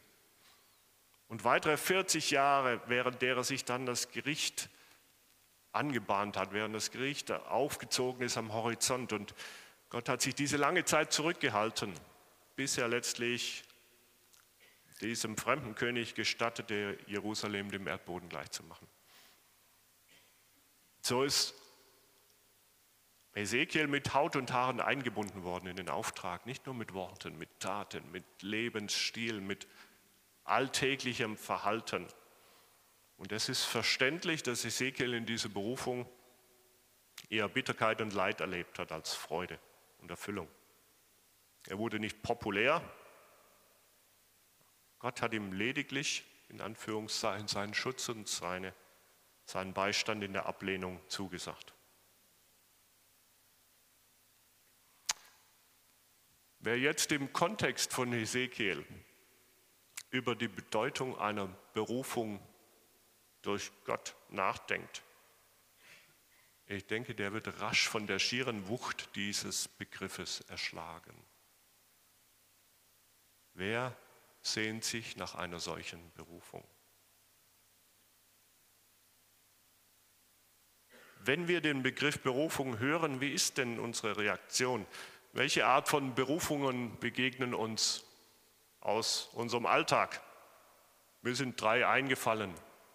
Und 1.28 1.44
weitere 1.44 1.76
40 1.76 2.30
Jahre, 2.30 2.80
während 2.86 3.22
derer 3.22 3.44
sich 3.44 3.64
dann 3.64 3.86
das 3.86 4.10
Gericht 4.10 4.68
angebahnt 5.72 6.36
hat, 6.36 6.52
während 6.52 6.74
das 6.74 6.90
Gericht 6.90 7.30
aufgezogen 7.30 8.22
ist 8.22 8.36
am 8.36 8.52
Horizont. 8.52 9.12
Und 9.12 9.34
Gott 9.90 10.08
hat 10.08 10.22
sich 10.22 10.34
diese 10.34 10.56
lange 10.56 10.84
Zeit 10.84 11.12
zurückgehalten, 11.12 11.92
bis 12.56 12.78
er 12.78 12.88
letztlich 12.88 13.62
diesem 15.00 15.36
fremden 15.36 15.74
König 15.74 16.14
gestattete, 16.14 16.98
Jerusalem 17.06 17.70
dem 17.70 17.86
Erdboden 17.86 18.28
gleichzumachen. 18.28 18.86
So 21.02 21.22
ist 21.22 21.54
Ezekiel 23.34 23.86
mit 23.86 24.12
Haut 24.12 24.36
und 24.36 24.52
Haaren 24.52 24.80
eingebunden 24.80 25.44
worden 25.44 25.68
in 25.68 25.76
den 25.76 25.88
Auftrag, 25.88 26.46
nicht 26.46 26.66
nur 26.66 26.74
mit 26.74 26.92
Worten, 26.92 27.38
mit 27.38 27.60
Taten, 27.60 28.10
mit 28.10 28.24
Lebensstil, 28.42 29.40
mit 29.40 29.66
alltäglichem 30.44 31.36
Verhalten. 31.36 32.06
Und 33.16 33.32
es 33.32 33.48
ist 33.48 33.64
verständlich, 33.64 34.42
dass 34.42 34.64
Ezekiel 34.64 35.14
in 35.14 35.26
dieser 35.26 35.48
Berufung 35.48 36.08
eher 37.28 37.48
Bitterkeit 37.48 38.00
und 38.00 38.12
Leid 38.12 38.40
erlebt 38.40 38.78
hat 38.78 38.92
als 38.92 39.14
Freude 39.14 39.58
und 39.98 40.10
Erfüllung. 40.10 40.48
Er 41.68 41.78
wurde 41.78 41.98
nicht 41.98 42.22
populär. 42.22 42.82
Gott 45.00 45.22
hat 45.22 45.32
ihm 45.32 45.52
lediglich, 45.52 46.24
in 46.50 46.60
Anführungszeichen, 46.60 47.48
seinen 47.48 47.74
Schutz 47.74 48.08
und 48.10 48.28
seine, 48.28 48.74
seinen 49.44 49.72
Beistand 49.72 50.22
in 50.22 50.34
der 50.34 50.46
Ablehnung 50.46 51.00
zugesagt. 51.08 51.72
Wer 56.58 56.78
jetzt 56.78 57.10
im 57.12 57.32
Kontext 57.32 57.94
von 57.94 58.12
Ezekiel 58.12 58.84
über 60.10 60.36
die 60.36 60.48
Bedeutung 60.48 61.18
einer 61.18 61.46
Berufung 61.72 62.38
durch 63.40 63.72
Gott 63.84 64.14
nachdenkt, 64.28 65.02
ich 66.66 66.86
denke, 66.86 67.14
der 67.14 67.32
wird 67.32 67.60
rasch 67.60 67.88
von 67.88 68.06
der 68.06 68.18
schieren 68.20 68.68
Wucht 68.68 69.16
dieses 69.16 69.66
Begriffes 69.66 70.42
erschlagen. 70.42 71.16
Wer 73.54 73.96
sehnt 74.42 74.84
sich 74.84 75.16
nach 75.16 75.34
einer 75.34 75.60
solchen 75.60 76.12
Berufung? 76.14 76.64
Wenn 81.22 81.48
wir 81.48 81.60
den 81.60 81.82
Begriff 81.82 82.20
Berufung 82.20 82.78
hören, 82.78 83.20
wie 83.20 83.32
ist 83.32 83.58
denn 83.58 83.78
unsere 83.78 84.16
Reaktion? 84.16 84.86
Welche 85.32 85.66
Art 85.66 85.88
von 85.88 86.14
Berufungen 86.14 86.98
begegnen 86.98 87.54
uns 87.54 88.04
aus 88.80 89.28
unserem 89.34 89.66
Alltag? 89.66 90.22
Mir 91.20 91.34
sind 91.34 91.60
drei 91.60 91.86
eingefallen, 91.86 92.54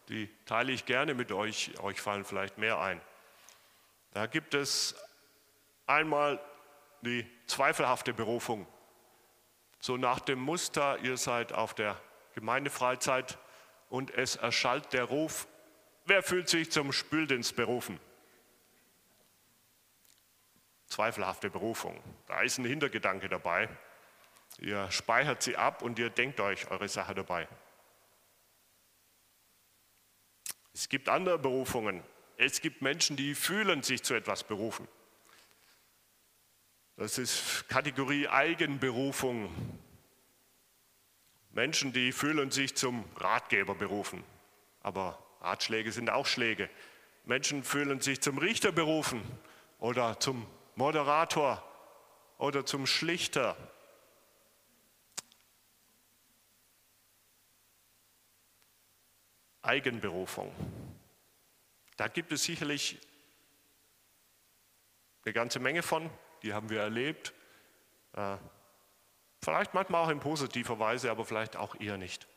die 0.10 0.30
teile 0.46 0.72
ich 0.72 0.86
gerne 0.86 1.14
mit 1.14 1.32
euch, 1.32 1.80
euch 1.80 2.02
fallen 2.02 2.26
vielleicht 2.26 2.58
mehr 2.58 2.80
ein. 2.80 3.00
Da 4.12 4.26
gibt 4.26 4.56
es 4.56 4.96
einmal 5.86 6.40
die 7.02 7.26
zweifelhafte 7.46 8.14
Berufung. 8.14 8.66
So 9.86 9.98
nach 9.98 10.20
dem 10.20 10.40
Muster, 10.40 10.98
ihr 11.04 11.16
seid 11.16 11.54
auf 11.54 11.76
der 11.76 12.02
Gemeindefreizeit 12.34 13.38
und 13.88 14.10
es 14.10 14.36
erschallt 14.36 14.94
der 14.94 15.04
Ruf, 15.04 15.48
wer 16.06 16.24
fühlt 16.24 16.50
sich 16.50 16.72
zum 16.72 16.92
Spüldienst 16.92 17.56
berufen? 17.56 18.00
Zweifelhafte 20.88 21.52
Berufung. 21.52 22.02
Da 22.26 22.42
ist 22.42 22.58
ein 22.58 22.66
Hintergedanke 22.66 23.30
dabei. 23.30 23.70
Ihr 24.58 24.90
speichert 24.90 25.44
sie 25.44 25.56
ab 25.56 25.84
und 25.84 26.00
ihr 26.00 26.10
denkt 26.10 26.40
euch 26.40 26.72
eure 26.72 26.90
Sache 26.90 27.14
dabei. 27.14 27.48
Es 30.74 30.90
gibt 30.90 31.10
andere 31.10 31.38
Berufungen. 31.38 32.04
Es 32.38 32.60
gibt 32.60 32.82
Menschen, 32.82 33.18
die 33.18 33.36
fühlen 33.36 33.84
sich 33.84 34.02
zu 34.02 34.16
etwas 34.16 34.44
berufen. 34.44 34.88
Das 36.98 37.18
ist 37.18 37.68
Kategorie 37.68 38.30
Eigenberufung. 38.30 39.54
Menschen, 41.52 41.92
die 41.92 42.14
fühlen 42.14 42.52
sich 42.52 42.76
zum 42.76 43.04
Ratgeber 43.18 43.76
berufen. 43.76 44.24
Aber 44.82 45.22
Ratschläge 45.42 45.92
sind 45.92 46.10
auch 46.10 46.26
Schläge. 46.26 46.70
Menschen 47.26 47.64
fühlen 47.64 48.00
sich 48.00 48.22
zum 48.22 48.38
Richter 48.38 48.72
berufen 48.72 49.22
oder 49.80 50.20
zum 50.22 50.48
Moderator 50.76 51.62
oder 52.38 52.66
zum 52.66 52.88
Schlichter. 52.88 53.58
Eigenberufung. 59.62 60.54
Da 61.98 62.08
gibt 62.08 62.32
es 62.32 62.44
sicherlich 62.44 63.00
eine 65.26 65.34
ganze 65.34 65.60
Menge 65.60 65.82
von, 65.82 66.10
die 66.46 66.54
haben 66.54 66.70
wir 66.70 66.80
erlebt. 66.80 67.34
Äh, 68.14 68.38
vielleicht 69.42 69.74
manchmal 69.74 70.04
auch 70.04 70.10
in 70.10 70.20
positiver 70.20 70.80
Weise, 70.80 71.10
aber 71.10 71.26
vielleicht 71.26 71.58
auch 71.58 71.76
eher 71.80 71.98
nicht. 71.98 72.28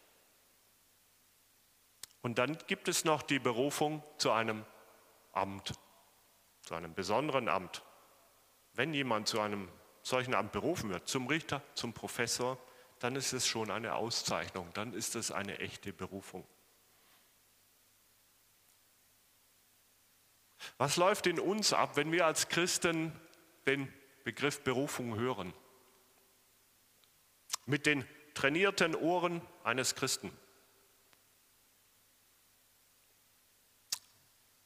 Und 2.22 2.38
dann 2.38 2.58
gibt 2.66 2.88
es 2.88 3.04
noch 3.04 3.22
die 3.22 3.38
Berufung 3.38 4.02
zu 4.16 4.32
einem 4.32 4.64
Amt, 5.32 5.74
zu 6.62 6.74
einem 6.74 6.94
besonderen 6.94 7.48
Amt. 7.48 7.84
Wenn 8.72 8.92
jemand 8.94 9.28
zu 9.28 9.40
einem 9.40 9.68
solchen 10.02 10.34
Amt 10.34 10.52
berufen 10.52 10.90
wird, 10.90 11.06
zum 11.06 11.26
Richter, 11.26 11.62
zum 11.74 11.92
Professor, 11.92 12.58
dann 12.98 13.14
ist 13.14 13.32
es 13.32 13.46
schon 13.46 13.70
eine 13.70 13.94
Auszeichnung, 13.94 14.68
dann 14.72 14.94
ist 14.94 15.14
es 15.16 15.30
eine 15.30 15.58
echte 15.58 15.92
Berufung. 15.92 16.46
Was 20.78 20.96
läuft 20.96 21.26
in 21.26 21.38
uns 21.38 21.72
ab, 21.72 21.96
wenn 21.96 22.10
wir 22.10 22.26
als 22.26 22.48
Christen 22.48 23.12
den 23.66 23.92
Begriff 24.28 24.62
Berufung 24.62 25.16
hören? 25.16 25.54
Mit 27.64 27.86
den 27.86 28.06
trainierten 28.34 28.94
Ohren 28.94 29.40
eines 29.64 29.94
Christen. 29.94 30.30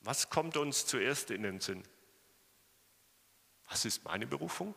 Was 0.00 0.31
kommt 0.31 0.57
uns 0.57 0.85
zuerst 0.87 1.31
in 1.31 1.45
den 1.45 1.61
Sinn? 1.61 1.85
Was 3.69 3.85
ist 3.85 4.02
meine 4.02 4.26
Berufung? 4.26 4.75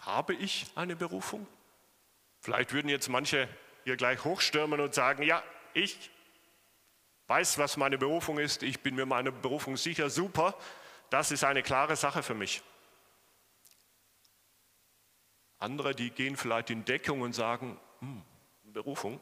Habe 0.00 0.34
ich 0.34 0.66
eine 0.74 0.96
Berufung? 0.96 1.46
Vielleicht 2.40 2.74
würden 2.74 2.90
jetzt 2.90 3.08
manche 3.08 3.48
hier 3.84 3.96
gleich 3.96 4.22
hochstürmen 4.22 4.80
und 4.80 4.94
sagen, 4.94 5.22
ja, 5.22 5.42
ich 5.72 6.10
weiß, 7.26 7.56
was 7.56 7.78
meine 7.78 7.96
Berufung 7.96 8.38
ist, 8.38 8.62
ich 8.62 8.80
bin 8.80 8.96
mir 8.96 9.06
meiner 9.06 9.30
Berufung 9.30 9.78
sicher, 9.78 10.10
super, 10.10 10.54
das 11.10 11.30
ist 11.30 11.44
eine 11.44 11.62
klare 11.62 11.96
Sache 11.96 12.22
für 12.22 12.34
mich. 12.34 12.62
Andere, 15.58 15.94
die 15.94 16.10
gehen 16.10 16.36
vielleicht 16.36 16.70
in 16.70 16.84
Deckung 16.84 17.20
und 17.20 17.34
sagen, 17.34 17.78
hm, 17.98 18.22
Berufung, 18.64 19.20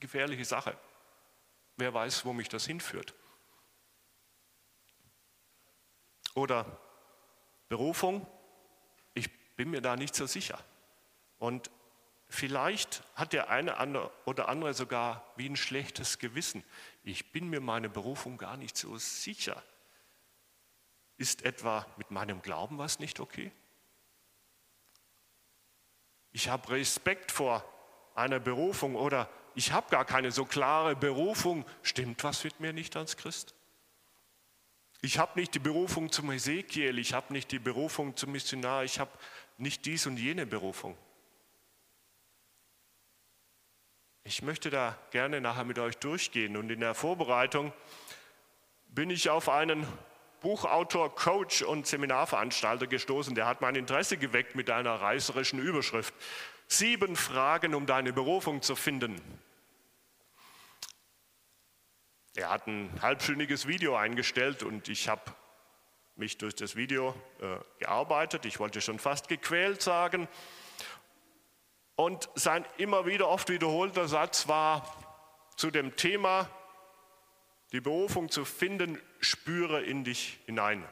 gefährliche 0.00 0.44
Sache. 0.44 0.76
Wer 1.76 1.92
weiß, 1.92 2.24
wo 2.24 2.32
mich 2.32 2.48
das 2.48 2.64
hinführt. 2.64 3.14
Oder 6.34 6.80
Berufung, 7.68 8.26
ich 9.14 9.30
bin 9.56 9.70
mir 9.70 9.82
da 9.82 9.96
nicht 9.96 10.14
so 10.14 10.26
sicher. 10.26 10.58
Und 11.38 11.70
Vielleicht 12.28 13.02
hat 13.14 13.32
der 13.32 13.50
eine 13.50 14.10
oder 14.24 14.48
andere 14.48 14.74
sogar 14.74 15.24
wie 15.36 15.48
ein 15.48 15.56
schlechtes 15.56 16.18
Gewissen. 16.18 16.64
Ich 17.04 17.30
bin 17.30 17.48
mir 17.48 17.60
meine 17.60 17.88
Berufung 17.88 18.36
gar 18.36 18.56
nicht 18.56 18.76
so 18.76 18.96
sicher. 18.96 19.62
Ist 21.18 21.44
etwa 21.44 21.86
mit 21.96 22.10
meinem 22.10 22.42
Glauben 22.42 22.78
was 22.78 22.98
nicht 22.98 23.20
okay? 23.20 23.52
Ich 26.32 26.48
habe 26.48 26.70
Respekt 26.70 27.32
vor 27.32 27.64
einer 28.14 28.38
Berufung 28.38 28.94
oder 28.94 29.30
ich 29.54 29.72
habe 29.72 29.88
gar 29.90 30.04
keine 30.04 30.30
so 30.32 30.44
klare 30.44 30.94
Berufung. 30.94 31.64
Stimmt 31.82 32.22
was 32.24 32.44
mit 32.44 32.60
mir 32.60 32.74
nicht 32.74 32.94
als 32.96 33.16
Christ? 33.16 33.54
Ich 35.00 35.18
habe 35.18 35.38
nicht 35.38 35.54
die 35.54 35.58
Berufung 35.58 36.10
zum 36.10 36.30
Ezekiel, 36.30 36.98
ich 36.98 37.14
habe 37.14 37.32
nicht 37.32 37.52
die 37.52 37.58
Berufung 37.58 38.16
zum 38.16 38.32
Missionar, 38.32 38.84
ich 38.84 38.98
habe 38.98 39.10
nicht 39.56 39.86
dies 39.86 40.06
und 40.06 40.16
jene 40.16 40.46
Berufung. 40.46 40.96
Ich 44.24 44.42
möchte 44.42 44.70
da 44.70 44.98
gerne 45.12 45.40
nachher 45.40 45.64
mit 45.64 45.78
euch 45.78 45.96
durchgehen 45.98 46.56
und 46.56 46.70
in 46.70 46.80
der 46.80 46.94
Vorbereitung 46.94 47.72
bin 48.88 49.08
ich 49.08 49.30
auf 49.30 49.48
einen 49.48 49.86
Buchautor, 50.40 51.14
Coach 51.14 51.62
und 51.62 51.86
Seminarveranstalter 51.86 52.86
gestoßen. 52.86 53.34
Der 53.34 53.46
hat 53.46 53.60
mein 53.60 53.74
Interesse 53.74 54.16
geweckt 54.16 54.54
mit 54.54 54.70
einer 54.70 54.94
reißerischen 54.94 55.58
Überschrift. 55.58 56.14
Sieben 56.68 57.16
Fragen, 57.16 57.74
um 57.74 57.86
deine 57.86 58.12
Berufung 58.12 58.62
zu 58.62 58.76
finden. 58.76 59.20
Er 62.34 62.50
hat 62.50 62.66
ein 62.66 62.90
halbstündiges 63.00 63.66
Video 63.66 63.96
eingestellt 63.96 64.62
und 64.62 64.88
ich 64.88 65.08
habe 65.08 65.22
mich 66.16 66.38
durch 66.38 66.54
das 66.54 66.76
Video 66.76 67.14
äh, 67.40 67.58
gearbeitet. 67.78 68.44
Ich 68.44 68.58
wollte 68.58 68.80
schon 68.80 68.98
fast 68.98 69.28
gequält 69.28 69.80
sagen. 69.80 70.28
Und 71.94 72.28
sein 72.34 72.66
immer 72.76 73.06
wieder 73.06 73.28
oft 73.28 73.48
wiederholter 73.48 74.06
Satz 74.06 74.48
war 74.48 74.84
zu 75.56 75.70
dem 75.70 75.96
Thema, 75.96 76.50
die 77.72 77.80
Berufung 77.80 78.30
zu 78.30 78.44
finden, 78.44 79.00
spüre 79.20 79.82
in 79.82 80.04
dich 80.04 80.38
hinein. 80.46 80.86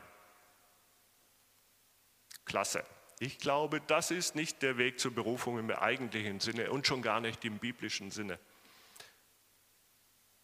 Klasse. 2.44 2.84
Ich 3.20 3.38
glaube, 3.38 3.80
das 3.80 4.10
ist 4.10 4.34
nicht 4.34 4.62
der 4.62 4.76
Weg 4.76 4.98
zur 4.98 5.14
Berufung 5.14 5.58
im 5.58 5.70
eigentlichen 5.70 6.40
Sinne 6.40 6.70
und 6.70 6.86
schon 6.86 7.00
gar 7.00 7.20
nicht 7.20 7.44
im 7.44 7.58
biblischen 7.58 8.10
Sinne. 8.10 8.38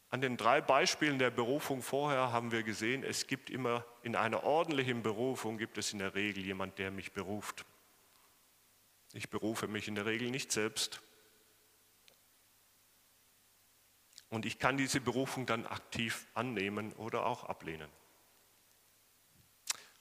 An 0.08 0.20
den 0.20 0.36
drei 0.36 0.60
Beispielen 0.60 1.18
der 1.18 1.30
Berufung 1.30 1.82
vorher 1.82 2.32
haben 2.32 2.50
wir 2.50 2.64
gesehen, 2.64 3.04
es 3.04 3.26
gibt 3.26 3.48
immer 3.48 3.84
in 4.02 4.16
einer 4.16 4.42
ordentlichen 4.42 5.02
Berufung 5.02 5.56
gibt 5.56 5.78
es 5.78 5.92
in 5.92 6.00
der 6.00 6.14
Regel 6.14 6.44
jemand, 6.44 6.78
der 6.78 6.90
mich 6.90 7.12
beruft. 7.12 7.64
Ich 9.12 9.30
berufe 9.30 9.68
mich 9.68 9.86
in 9.86 9.94
der 9.94 10.06
Regel 10.06 10.30
nicht 10.30 10.50
selbst. 10.50 11.00
Und 14.30 14.46
ich 14.46 14.58
kann 14.58 14.76
diese 14.76 15.00
Berufung 15.00 15.46
dann 15.46 15.66
aktiv 15.66 16.26
annehmen 16.34 16.92
oder 16.94 17.26
auch 17.26 17.44
ablehnen. 17.44 17.90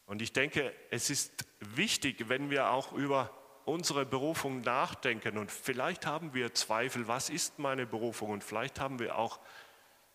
Und 0.05 0.21
ich 0.21 0.33
denke, 0.33 0.73
es 0.89 1.09
ist 1.09 1.45
wichtig, 1.59 2.29
wenn 2.29 2.49
wir 2.49 2.71
auch 2.71 2.93
über 2.93 3.35
unsere 3.65 4.05
Berufung 4.05 4.61
nachdenken 4.61 5.37
und 5.37 5.51
vielleicht 5.51 6.05
haben 6.05 6.33
wir 6.33 6.53
Zweifel, 6.53 7.07
was 7.07 7.29
ist 7.29 7.59
meine 7.59 7.85
Berufung 7.85 8.31
und 8.31 8.43
vielleicht 8.43 8.79
haben 8.79 8.97
wir 8.97 9.17
auch 9.17 9.39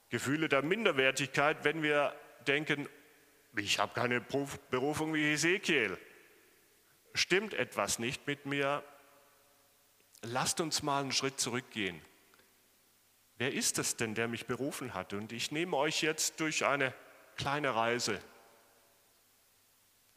Gefühle 0.08 0.48
der 0.48 0.62
Minderwertigkeit, 0.62 1.64
wenn 1.64 1.82
wir 1.82 2.14
denken, 2.46 2.88
ich 3.56 3.78
habe 3.78 3.94
keine 3.94 4.20
Berufung 4.20 5.14
wie 5.14 5.32
Ezekiel 5.32 5.96
stimmt 7.14 7.54
etwas 7.54 7.98
nicht 7.98 8.26
mit 8.26 8.44
mir, 8.44 8.82
lasst 10.22 10.60
uns 10.60 10.82
mal 10.82 11.00
einen 11.00 11.12
Schritt 11.12 11.40
zurückgehen. 11.40 12.00
Wer 13.38 13.52
ist 13.52 13.78
es 13.78 13.96
denn, 13.96 14.14
der 14.14 14.28
mich 14.28 14.46
berufen 14.46 14.94
hat? 14.94 15.12
Und 15.12 15.32
ich 15.32 15.50
nehme 15.50 15.76
euch 15.76 16.02
jetzt 16.02 16.40
durch 16.40 16.64
eine 16.64 16.94
kleine 17.36 17.74
Reise. 17.74 18.20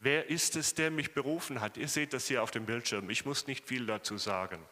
Wer 0.00 0.28
ist 0.30 0.54
es, 0.54 0.74
der 0.74 0.90
mich 0.90 1.12
berufen 1.12 1.60
hat? 1.60 1.76
Ihr 1.76 1.88
seht 1.88 2.12
das 2.12 2.28
hier 2.28 2.42
auf 2.42 2.52
dem 2.52 2.66
Bildschirm. 2.66 3.10
Ich 3.10 3.24
muss 3.24 3.48
nicht 3.48 3.66
viel 3.66 3.86
dazu 3.86 4.16
sagen. 4.16 4.64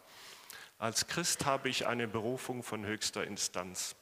Als 0.79 1.09
Christ 1.09 1.45
habe 1.47 1.69
ich 1.69 1.87
eine 1.87 2.07
Berufung 2.07 2.63
von 2.63 2.87
höchster 2.87 3.25
Instanz. 3.25 3.97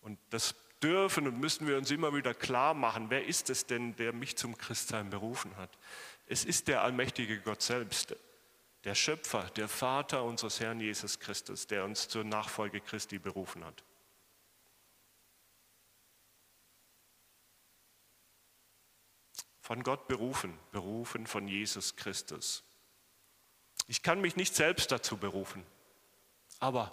Und 0.00 0.18
das 0.30 0.54
dürfen 0.82 1.26
und 1.26 1.40
müssen 1.40 1.66
wir 1.66 1.76
uns 1.76 1.90
immer 1.90 2.14
wieder 2.14 2.34
klar 2.34 2.74
machen. 2.74 3.06
Wer 3.10 3.26
ist 3.26 3.50
es 3.50 3.66
denn, 3.66 3.96
der 3.96 4.12
mich 4.12 4.36
zum 4.36 4.56
Christsein 4.56 5.10
berufen 5.10 5.56
hat? 5.56 5.70
Es 6.26 6.44
ist 6.44 6.68
der 6.68 6.82
allmächtige 6.82 7.40
Gott 7.40 7.62
selbst, 7.62 8.14
der 8.86 8.94
Schöpfer, 8.94 9.50
der 9.56 9.66
Vater 9.66 10.22
unseres 10.22 10.60
Herrn 10.60 10.78
Jesus 10.78 11.18
Christus, 11.18 11.66
der 11.66 11.84
uns 11.84 12.08
zur 12.08 12.22
Nachfolge 12.22 12.80
Christi 12.80 13.18
berufen 13.18 13.64
hat. 13.64 13.82
Von 19.60 19.82
Gott 19.82 20.06
berufen, 20.06 20.56
berufen 20.70 21.26
von 21.26 21.48
Jesus 21.48 21.96
Christus. 21.96 22.62
Ich 23.88 24.04
kann 24.04 24.20
mich 24.20 24.36
nicht 24.36 24.54
selbst 24.54 24.92
dazu 24.92 25.16
berufen, 25.16 25.66
aber 26.60 26.92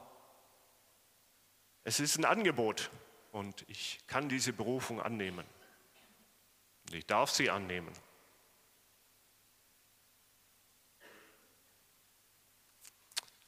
es 1.84 2.00
ist 2.00 2.18
ein 2.18 2.26
Angebot 2.26 2.90
und 3.32 3.70
ich 3.70 4.00
kann 4.08 4.30
diese 4.30 4.52
Berufung 4.52 5.00
annehmen. 5.00 5.46
Und 6.88 6.96
ich 6.96 7.06
darf 7.06 7.30
sie 7.30 7.52
annehmen. 7.52 7.94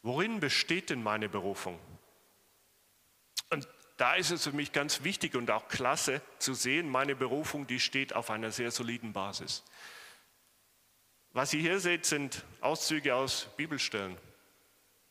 Worin 0.06 0.40
besteht 0.40 0.92
denn 0.92 1.02
meine 1.02 1.28
Berufung? 1.28 1.80
Und 3.50 3.68
da 3.98 4.14
ist 4.14 4.30
es 4.30 4.44
für 4.44 4.52
mich 4.52 4.72
ganz 4.72 5.04
wichtig 5.04 5.34
und 5.34 5.50
auch 5.50 5.68
klasse 5.68 6.22
zu 6.38 6.54
sehen, 6.54 6.88
meine 6.88 7.16
Berufung, 7.16 7.66
die 7.66 7.80
steht 7.80 8.14
auf 8.14 8.30
einer 8.30 8.52
sehr 8.52 8.70
soliden 8.70 9.14
Basis. 9.14 9.64
Was 11.32 11.56
ihr 11.56 11.62
hier 11.62 11.80
seht, 11.80 12.06
sind 12.06 12.46
Auszüge 12.62 13.16
aus 13.16 13.48
Bibelstellen. 13.58 14.16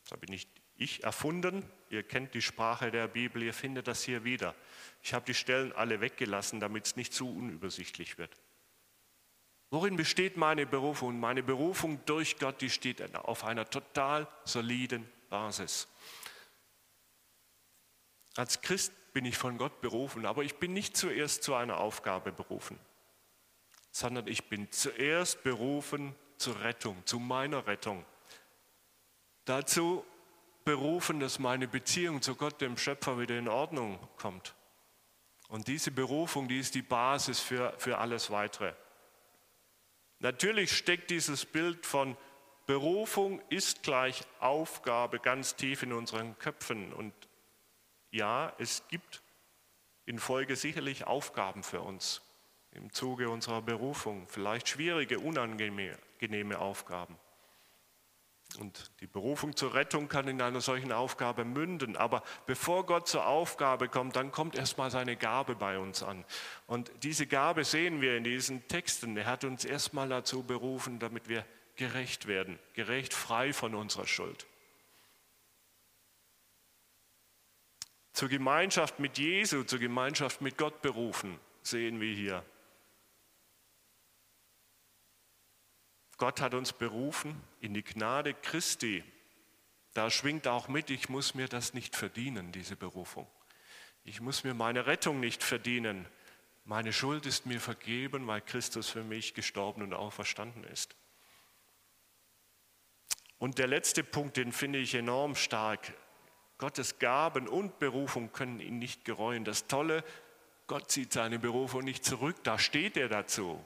Das 0.05 0.13
habe 0.13 0.27
ich 0.27 0.31
nicht 0.31 0.49
ich 0.77 1.03
erfunden. 1.03 1.69
Ihr 1.91 2.05
kennt 2.05 2.33
die 2.35 2.43
Sprache 2.43 2.93
der 2.93 3.09
Bibel, 3.09 3.43
ihr 3.43 3.53
findet 3.53 3.89
das 3.89 4.05
hier 4.05 4.23
wieder. 4.23 4.55
Ich 5.03 5.13
habe 5.13 5.27
die 5.27 5.35
Stellen 5.35 5.73
alle 5.73 6.01
weggelassen, 6.01 6.61
damit 6.61 6.87
es 6.87 6.95
nicht 6.95 7.13
zu 7.13 7.29
unübersichtlich 7.29 8.17
wird. 8.17 8.31
Worin 9.75 9.97
besteht 9.97 10.37
meine 10.37 10.67
Berufung? 10.67 11.19
Meine 11.19 11.43
Berufung 11.43 12.01
durch 12.07 12.39
Gott, 12.39 12.61
die 12.61 12.71
steht 12.71 13.15
auf 13.17 13.45
einer 13.45 13.69
total 13.69 14.29
soliden 14.45 15.11
Basis. 15.31 15.89
Als 18.37 18.61
Christ 18.61 18.93
bin 19.13 19.25
ich 19.25 19.37
von 19.37 19.59
Gott 19.59 19.81
berufen, 19.81 20.27
aber 20.27 20.45
ich 20.45 20.57
bin 20.57 20.73
nicht 20.73 20.97
zuerst 20.97 21.43
zu 21.43 21.55
einer 21.55 21.79
Aufgabe 21.79 22.33
berufen 22.33 22.79
sondern 23.95 24.27
ich 24.27 24.49
bin 24.49 24.73
zuerst 24.73 25.45
berufen 25.45 26.17
zur 26.37 26.61
Rettung, 26.63 27.01
zu 27.07 27.21
meiner 27.21 27.69
Rettung. 27.69 28.05
Dazu 29.45 30.05
berufen, 30.65 31.21
dass 31.21 31.39
meine 31.39 31.69
Beziehung 31.69 32.21
zu 32.21 32.35
Gott, 32.35 32.61
dem 32.61 32.77
Schöpfer, 32.77 33.21
wieder 33.21 33.39
in 33.39 33.47
Ordnung 33.47 34.01
kommt. 34.17 34.57
Und 35.47 35.69
diese 35.69 35.93
Berufung, 35.93 36.49
die 36.49 36.59
ist 36.59 36.75
die 36.75 36.83
Basis 36.83 37.39
für, 37.39 37.73
für 37.79 37.99
alles 37.99 38.33
Weitere. 38.33 38.75
Natürlich 40.25 40.73
steckt 40.75 41.11
dieses 41.11 41.45
Bild 41.45 41.85
von 41.85 42.17
Berufung 42.65 43.43
ist 43.51 43.83
gleich 43.83 44.23
Aufgabe 44.41 45.19
ganz 45.19 45.55
tief 45.55 45.83
in 45.83 45.93
unseren 45.93 46.39
Köpfen. 46.39 46.95
Und 46.95 47.13
ja, 48.11 48.55
es 48.57 48.89
gibt 48.89 49.23
in 50.07 50.19
Folge 50.19 50.57
sicherlich 50.57 51.07
Aufgaben 51.07 51.63
für 51.63 51.83
uns 51.83 52.23
im 52.71 52.91
Zuge 52.91 53.29
unserer 53.29 53.61
Berufung, 53.61 54.27
vielleicht 54.27 54.67
schwierige, 54.67 55.21
unangenehme 55.21 56.59
Aufgaben. 56.59 57.19
Und 58.57 58.91
die 59.01 59.07
Berufung 59.07 59.57
zur 59.57 59.75
Rettung 59.75 60.09
kann 60.09 60.29
in 60.29 60.41
einer 60.41 60.61
solchen 60.61 60.93
Aufgabe 60.93 61.45
münden. 61.45 61.97
Aber 61.97 62.23
bevor 62.47 62.87
Gott 62.87 63.09
zur 63.09 63.27
Aufgabe 63.27 63.89
kommt, 63.89 64.17
dann 64.17 64.31
kommt 64.33 64.57
erstmal 64.57 64.91
seine 64.91 65.17
Gabe 65.17 65.55
bei 65.55 65.79
uns 65.79 66.03
an. 66.03 66.25
Und 66.67 66.91
diese 67.03 67.27
Gabe 67.27 67.65
sehen 67.65 68.01
wir 68.01 68.17
in 68.17 68.25
diesen 68.25 68.67
Texten. 68.69 69.17
Er 69.17 69.27
hat 69.27 69.45
uns 69.45 69.65
erstmal 69.65 70.09
dazu 70.09 70.43
berufen, 70.43 70.99
damit 70.99 71.29
wir 71.29 71.45
gerecht 71.77 72.27
werden, 72.27 72.59
gerecht 72.73 73.15
frei 73.15 73.53
von 73.53 73.75
unserer 73.75 74.07
Schuld. 74.07 74.47
Zur 78.13 78.29
Gemeinschaft 78.29 79.01
mit 79.01 79.19
Jesu, 79.19 79.65
zur 79.65 79.81
Gemeinschaft 79.81 80.41
mit 80.41 80.57
Gott 80.57 80.83
berufen, 80.83 81.39
sehen 81.63 82.01
wir 82.01 82.15
hier. 82.15 82.45
Gott 86.17 86.41
hat 86.41 86.55
uns 86.55 86.73
berufen 86.73 87.41
in 87.61 87.75
die 87.75 87.83
Gnade 87.83 88.35
Christi. 88.35 89.03
Da 89.95 90.11
schwingt 90.11 90.47
auch 90.47 90.69
mit, 90.69 90.91
ich 90.91 91.09
muss 91.09 91.35
mir 91.35 91.49
das 91.49 91.75
nicht 91.75 91.97
verdienen, 91.97 92.53
diese 92.53 92.77
Berufung. 92.77 93.27
Ich 94.05 94.21
muss 94.21 94.45
mir 94.45 94.55
meine 94.55 94.87
Rettung 94.87 95.21
nicht 95.21 95.43
verdienen. 95.43 96.07
Meine 96.65 96.93
Schuld 96.93 97.27
ist 97.27 97.47
mir 97.47 97.61
vergeben, 97.61 98.27
weil 98.27 98.41
Christus 98.41 98.89
für 98.89 99.03
mich 99.03 99.35
gestorben 99.35 99.83
und 99.83 99.95
auferstanden 99.95 100.65
ist. 100.65 100.95
Und 103.39 103.59
der 103.59 103.67
letzte 103.67 104.05
Punkt, 104.05 104.37
den 104.37 104.53
finde 104.53 104.79
ich 104.79 104.95
enorm 104.95 105.35
stark. 105.35 105.93
Gottes 106.59 106.99
Gaben 106.99 107.49
und 107.49 107.79
Berufung 107.79 108.33
können 108.33 108.61
ihn 108.61 108.79
nicht 108.79 109.05
gereuen. 109.05 109.45
Das 109.45 109.67
Tolle, 109.67 110.05
Gott 110.67 110.91
zieht 110.91 111.13
seine 111.13 111.39
Berufung 111.39 111.85
nicht 111.85 112.05
zurück, 112.05 112.37
da 112.45 112.59
steht 112.59 112.97
er 112.97 113.09
dazu 113.09 113.65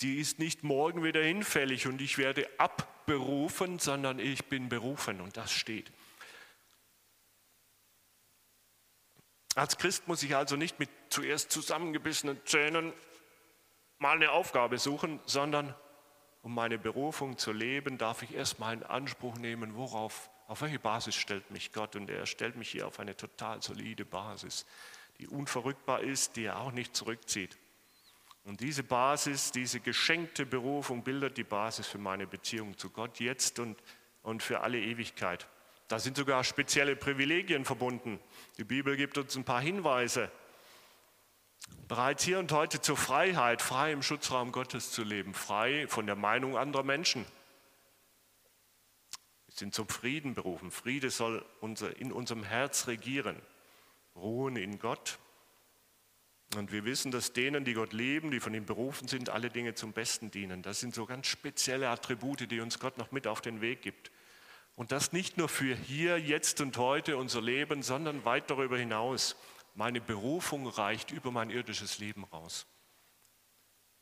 die 0.00 0.20
ist 0.20 0.38
nicht 0.38 0.62
morgen 0.62 1.02
wieder 1.02 1.22
hinfällig 1.22 1.86
und 1.86 2.00
ich 2.00 2.18
werde 2.18 2.48
abberufen, 2.58 3.78
sondern 3.78 4.18
ich 4.18 4.44
bin 4.46 4.68
berufen 4.68 5.20
und 5.20 5.36
das 5.36 5.52
steht. 5.52 5.90
Als 9.54 9.76
Christ 9.76 10.06
muss 10.06 10.22
ich 10.22 10.36
also 10.36 10.56
nicht 10.56 10.78
mit 10.78 10.88
zuerst 11.08 11.50
zusammengebissenen 11.50 12.40
Zähnen 12.44 12.92
mal 13.98 14.14
eine 14.14 14.30
Aufgabe 14.30 14.78
suchen, 14.78 15.18
sondern 15.26 15.74
um 16.42 16.54
meine 16.54 16.78
Berufung 16.78 17.36
zu 17.36 17.52
leben, 17.52 17.98
darf 17.98 18.22
ich 18.22 18.34
erstmal 18.34 18.74
in 18.74 18.84
Anspruch 18.84 19.36
nehmen, 19.36 19.74
worauf, 19.74 20.30
auf 20.46 20.62
welche 20.62 20.78
Basis 20.78 21.16
stellt 21.16 21.50
mich 21.50 21.72
Gott. 21.72 21.96
Und 21.96 22.08
er 22.08 22.26
stellt 22.26 22.54
mich 22.54 22.70
hier 22.70 22.86
auf 22.86 23.00
eine 23.00 23.16
total 23.16 23.60
solide 23.60 24.04
Basis, 24.04 24.64
die 25.18 25.26
unverrückbar 25.26 26.02
ist, 26.02 26.36
die 26.36 26.44
er 26.44 26.60
auch 26.60 26.70
nicht 26.70 26.94
zurückzieht. 26.94 27.58
Und 28.48 28.62
diese 28.62 28.82
Basis, 28.82 29.52
diese 29.52 29.78
geschenkte 29.78 30.46
Berufung 30.46 31.04
bildet 31.04 31.36
die 31.36 31.44
Basis 31.44 31.86
für 31.86 31.98
meine 31.98 32.26
Beziehung 32.26 32.78
zu 32.78 32.88
Gott 32.88 33.20
jetzt 33.20 33.58
und, 33.58 33.78
und 34.22 34.42
für 34.42 34.60
alle 34.60 34.80
Ewigkeit. 34.80 35.46
Da 35.86 35.98
sind 35.98 36.16
sogar 36.16 36.42
spezielle 36.44 36.96
Privilegien 36.96 37.66
verbunden. 37.66 38.18
Die 38.56 38.64
Bibel 38.64 38.96
gibt 38.96 39.18
uns 39.18 39.36
ein 39.36 39.44
paar 39.44 39.60
Hinweise. 39.60 40.30
Bereits 41.88 42.24
hier 42.24 42.38
und 42.38 42.50
heute 42.50 42.80
zur 42.80 42.96
Freiheit, 42.96 43.60
frei 43.60 43.92
im 43.92 44.02
Schutzraum 44.02 44.50
Gottes 44.50 44.92
zu 44.92 45.04
leben, 45.04 45.34
frei 45.34 45.86
von 45.86 46.06
der 46.06 46.16
Meinung 46.16 46.56
anderer 46.56 46.84
Menschen. 46.84 47.26
Wir 49.44 49.56
sind 49.56 49.74
zum 49.74 49.90
Frieden 49.90 50.34
berufen. 50.34 50.70
Friede 50.70 51.10
soll 51.10 51.44
unser, 51.60 51.98
in 51.98 52.12
unserem 52.12 52.44
Herz 52.44 52.86
regieren. 52.86 53.36
Ruhen 54.16 54.56
in 54.56 54.78
Gott 54.78 55.18
und 56.56 56.72
wir 56.72 56.84
wissen, 56.84 57.10
dass 57.10 57.32
denen, 57.32 57.64
die 57.64 57.74
Gott 57.74 57.92
lieben, 57.92 58.30
die 58.30 58.40
von 58.40 58.54
ihm 58.54 58.64
berufen 58.64 59.06
sind, 59.06 59.28
alle 59.28 59.50
Dinge 59.50 59.74
zum 59.74 59.92
Besten 59.92 60.30
dienen. 60.30 60.62
Das 60.62 60.80
sind 60.80 60.94
so 60.94 61.04
ganz 61.04 61.26
spezielle 61.26 61.90
Attribute, 61.90 62.50
die 62.50 62.60
uns 62.60 62.78
Gott 62.78 62.96
noch 62.96 63.12
mit 63.12 63.26
auf 63.26 63.40
den 63.40 63.60
Weg 63.60 63.82
gibt. 63.82 64.10
Und 64.74 64.92
das 64.92 65.12
nicht 65.12 65.36
nur 65.36 65.48
für 65.48 65.74
hier, 65.74 66.18
jetzt 66.18 66.60
und 66.60 66.76
heute 66.78 67.16
unser 67.16 67.42
Leben, 67.42 67.82
sondern 67.82 68.24
weit 68.24 68.50
darüber 68.50 68.78
hinaus. 68.78 69.36
Meine 69.74 70.00
Berufung 70.00 70.66
reicht 70.66 71.10
über 71.10 71.30
mein 71.30 71.50
irdisches 71.50 71.98
Leben 71.98 72.24
raus. 72.24 72.66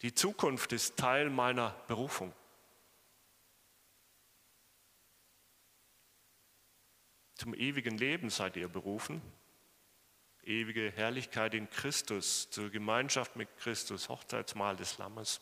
Die 0.02 0.14
Zukunft 0.14 0.72
ist 0.72 0.96
Teil 0.96 1.30
meiner 1.30 1.70
Berufung. 1.88 2.32
Zum 7.34 7.54
ewigen 7.54 7.98
Leben 7.98 8.30
seid 8.30 8.56
ihr 8.56 8.68
berufen, 8.68 9.20
ewige 10.46 10.90
Herrlichkeit 10.90 11.54
in 11.54 11.68
Christus, 11.68 12.48
zur 12.50 12.70
Gemeinschaft 12.70 13.36
mit 13.36 13.48
Christus, 13.58 14.08
Hochzeitsmahl 14.08 14.76
des 14.76 14.98
Lammes, 14.98 15.40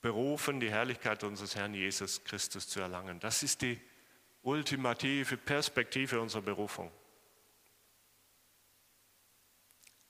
berufen, 0.00 0.60
die 0.60 0.70
Herrlichkeit 0.70 1.24
unseres 1.24 1.56
Herrn 1.56 1.74
Jesus 1.74 2.22
Christus 2.24 2.68
zu 2.68 2.80
erlangen. 2.80 3.20
Das 3.20 3.42
ist 3.42 3.62
die 3.62 3.80
ultimative 4.42 5.36
Perspektive 5.36 6.20
unserer 6.20 6.42
Berufung. 6.42 6.90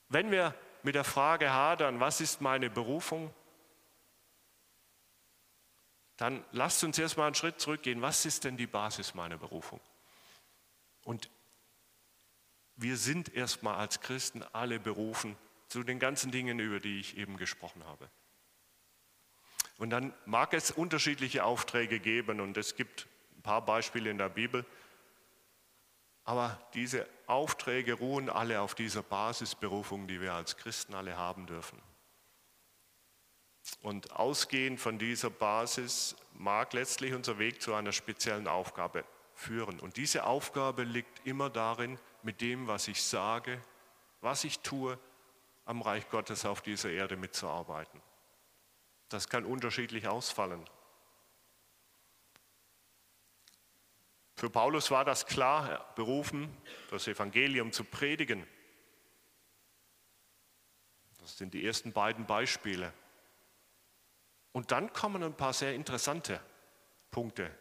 Wenn 0.08 0.30
wir 0.30 0.54
mit 0.82 0.94
der 0.94 1.04
Frage 1.04 1.52
hadern, 1.52 2.00
was 2.00 2.20
ist 2.20 2.40
meine 2.40 2.68
Berufung, 2.68 3.32
dann 6.16 6.44
lasst 6.52 6.84
uns 6.84 6.98
erstmal 6.98 7.26
einen 7.26 7.34
Schritt 7.34 7.60
zurückgehen. 7.60 8.02
Was 8.02 8.24
ist 8.26 8.44
denn 8.44 8.56
die 8.56 8.66
Basis 8.66 9.14
meiner 9.14 9.38
Berufung? 9.38 9.80
Und 11.04 11.30
wir 12.76 12.96
sind 12.96 13.34
erstmal 13.34 13.76
als 13.76 14.00
Christen 14.00 14.42
alle 14.52 14.80
berufen 14.80 15.36
zu 15.68 15.82
den 15.82 15.98
ganzen 15.98 16.30
Dingen, 16.30 16.58
über 16.58 16.80
die 16.80 17.00
ich 17.00 17.16
eben 17.16 17.36
gesprochen 17.36 17.84
habe. 17.84 18.10
Und 19.78 19.90
dann 19.90 20.14
mag 20.26 20.52
es 20.54 20.70
unterschiedliche 20.70 21.44
Aufträge 21.44 21.98
geben 21.98 22.40
und 22.40 22.56
es 22.56 22.76
gibt 22.76 23.06
ein 23.36 23.42
paar 23.42 23.64
Beispiele 23.64 24.10
in 24.10 24.18
der 24.18 24.28
Bibel, 24.28 24.64
aber 26.24 26.60
diese 26.74 27.08
Aufträge 27.26 27.94
ruhen 27.94 28.30
alle 28.30 28.60
auf 28.60 28.74
dieser 28.74 29.02
Basisberufung, 29.02 30.06
die 30.06 30.20
wir 30.20 30.34
als 30.34 30.56
Christen 30.56 30.94
alle 30.94 31.16
haben 31.16 31.46
dürfen. 31.46 31.80
Und 33.80 34.12
ausgehend 34.12 34.80
von 34.80 34.98
dieser 34.98 35.30
Basis 35.30 36.16
mag 36.34 36.72
letztlich 36.72 37.14
unser 37.14 37.38
Weg 37.38 37.62
zu 37.62 37.74
einer 37.74 37.92
speziellen 37.92 38.46
Aufgabe 38.46 39.04
führen. 39.42 39.80
Und 39.80 39.96
diese 39.96 40.24
Aufgabe 40.24 40.84
liegt 40.84 41.26
immer 41.26 41.50
darin, 41.50 41.98
mit 42.22 42.40
dem, 42.40 42.68
was 42.68 42.88
ich 42.88 43.02
sage, 43.02 43.60
was 44.20 44.44
ich 44.44 44.60
tue, 44.60 44.98
am 45.64 45.82
Reich 45.82 46.08
Gottes 46.08 46.46
auf 46.46 46.62
dieser 46.62 46.90
Erde 46.90 47.16
mitzuarbeiten. 47.16 48.00
Das 49.08 49.28
kann 49.28 49.44
unterschiedlich 49.44 50.08
ausfallen. 50.08 50.64
Für 54.36 54.50
Paulus 54.50 54.90
war 54.90 55.04
das 55.04 55.26
klar, 55.26 55.92
berufen, 55.94 56.56
das 56.90 57.06
Evangelium 57.06 57.70
zu 57.72 57.84
predigen. 57.84 58.46
Das 61.20 61.38
sind 61.38 61.54
die 61.54 61.64
ersten 61.64 61.92
beiden 61.92 62.26
Beispiele. 62.26 62.92
Und 64.52 64.72
dann 64.72 64.92
kommen 64.92 65.22
ein 65.22 65.36
paar 65.36 65.52
sehr 65.52 65.74
interessante 65.74 66.40
Punkte. 67.10 67.56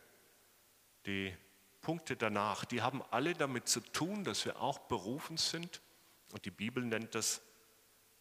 Die 1.06 1.36
Punkte 1.82 2.16
danach, 2.16 2.66
die 2.66 2.82
haben 2.82 3.02
alle 3.12 3.34
damit 3.34 3.68
zu 3.68 3.80
tun, 3.80 4.24
dass 4.24 4.46
wir 4.46 4.62
auch 4.62 4.80
berufen 4.80 5.38
sind. 5.38 5.82
Und 6.32 6.46
die 6.46 6.52
Bibel 6.52 6.84
nennt 6.84 7.16
das, 7.16 7.42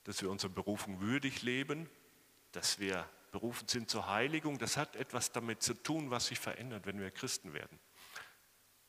dass 0.04 0.22
wir 0.22 0.30
unsere 0.30 0.52
Berufung 0.52 1.00
würdig 1.00 1.42
leben, 1.42 1.88
dass 2.52 2.78
wir 2.78 3.08
berufen 3.32 3.68
sind 3.68 3.90
zur 3.90 4.08
Heiligung. 4.08 4.58
Das 4.58 4.76
hat 4.76 4.96
etwas 4.96 5.32
damit 5.32 5.62
zu 5.62 5.74
tun, 5.74 6.10
was 6.10 6.26
sich 6.26 6.38
verändert, 6.38 6.86
wenn 6.86 6.98
wir 6.98 7.10
Christen 7.10 7.52
werden. 7.52 7.78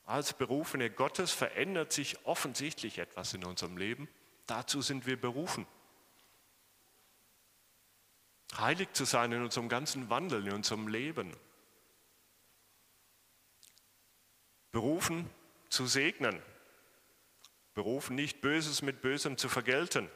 Als 0.04 0.32
Berufene 0.32 0.90
Gottes 0.90 1.30
verändert 1.30 1.92
sich 1.92 2.26
offensichtlich 2.26 2.98
etwas 2.98 3.34
in 3.34 3.44
unserem 3.44 3.76
Leben. 3.76 4.08
Dazu 4.46 4.82
sind 4.82 5.06
wir 5.06 5.20
berufen 5.20 5.66
heilig 8.58 8.92
zu 8.92 9.04
sein 9.04 9.32
in 9.32 9.42
unserem 9.42 9.68
ganzen 9.68 10.10
Wandel, 10.10 10.46
in 10.46 10.52
unserem 10.52 10.88
Leben. 10.88 11.32
Berufen 14.72 15.30
zu 15.68 15.86
segnen. 15.86 16.42
Berufen 17.74 18.16
nicht 18.16 18.40
Böses 18.40 18.82
mit 18.82 19.00
Bösem 19.00 19.38
zu 19.38 19.48
vergelten. 19.48 20.10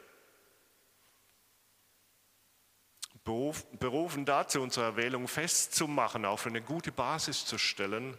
Berufen 3.24 4.24
dazu, 4.24 4.60
unsere 4.60 4.86
Erwählung 4.86 5.26
festzumachen, 5.26 6.24
auf 6.24 6.46
eine 6.46 6.62
gute 6.62 6.92
Basis 6.92 7.44
zu 7.44 7.58
stellen 7.58 8.16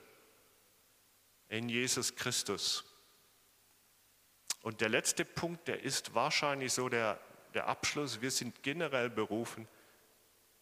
in 1.48 1.70
Jesus 1.70 2.16
Christus. 2.16 2.84
Und 4.62 4.82
der 4.82 4.90
letzte 4.90 5.24
Punkt, 5.24 5.68
der 5.68 5.82
ist 5.82 6.14
wahrscheinlich 6.14 6.74
so 6.74 6.90
der, 6.90 7.20
der 7.54 7.68
Abschluss. 7.68 8.20
Wir 8.20 8.32
sind 8.32 8.64
generell 8.64 9.10
berufen, 9.10 9.68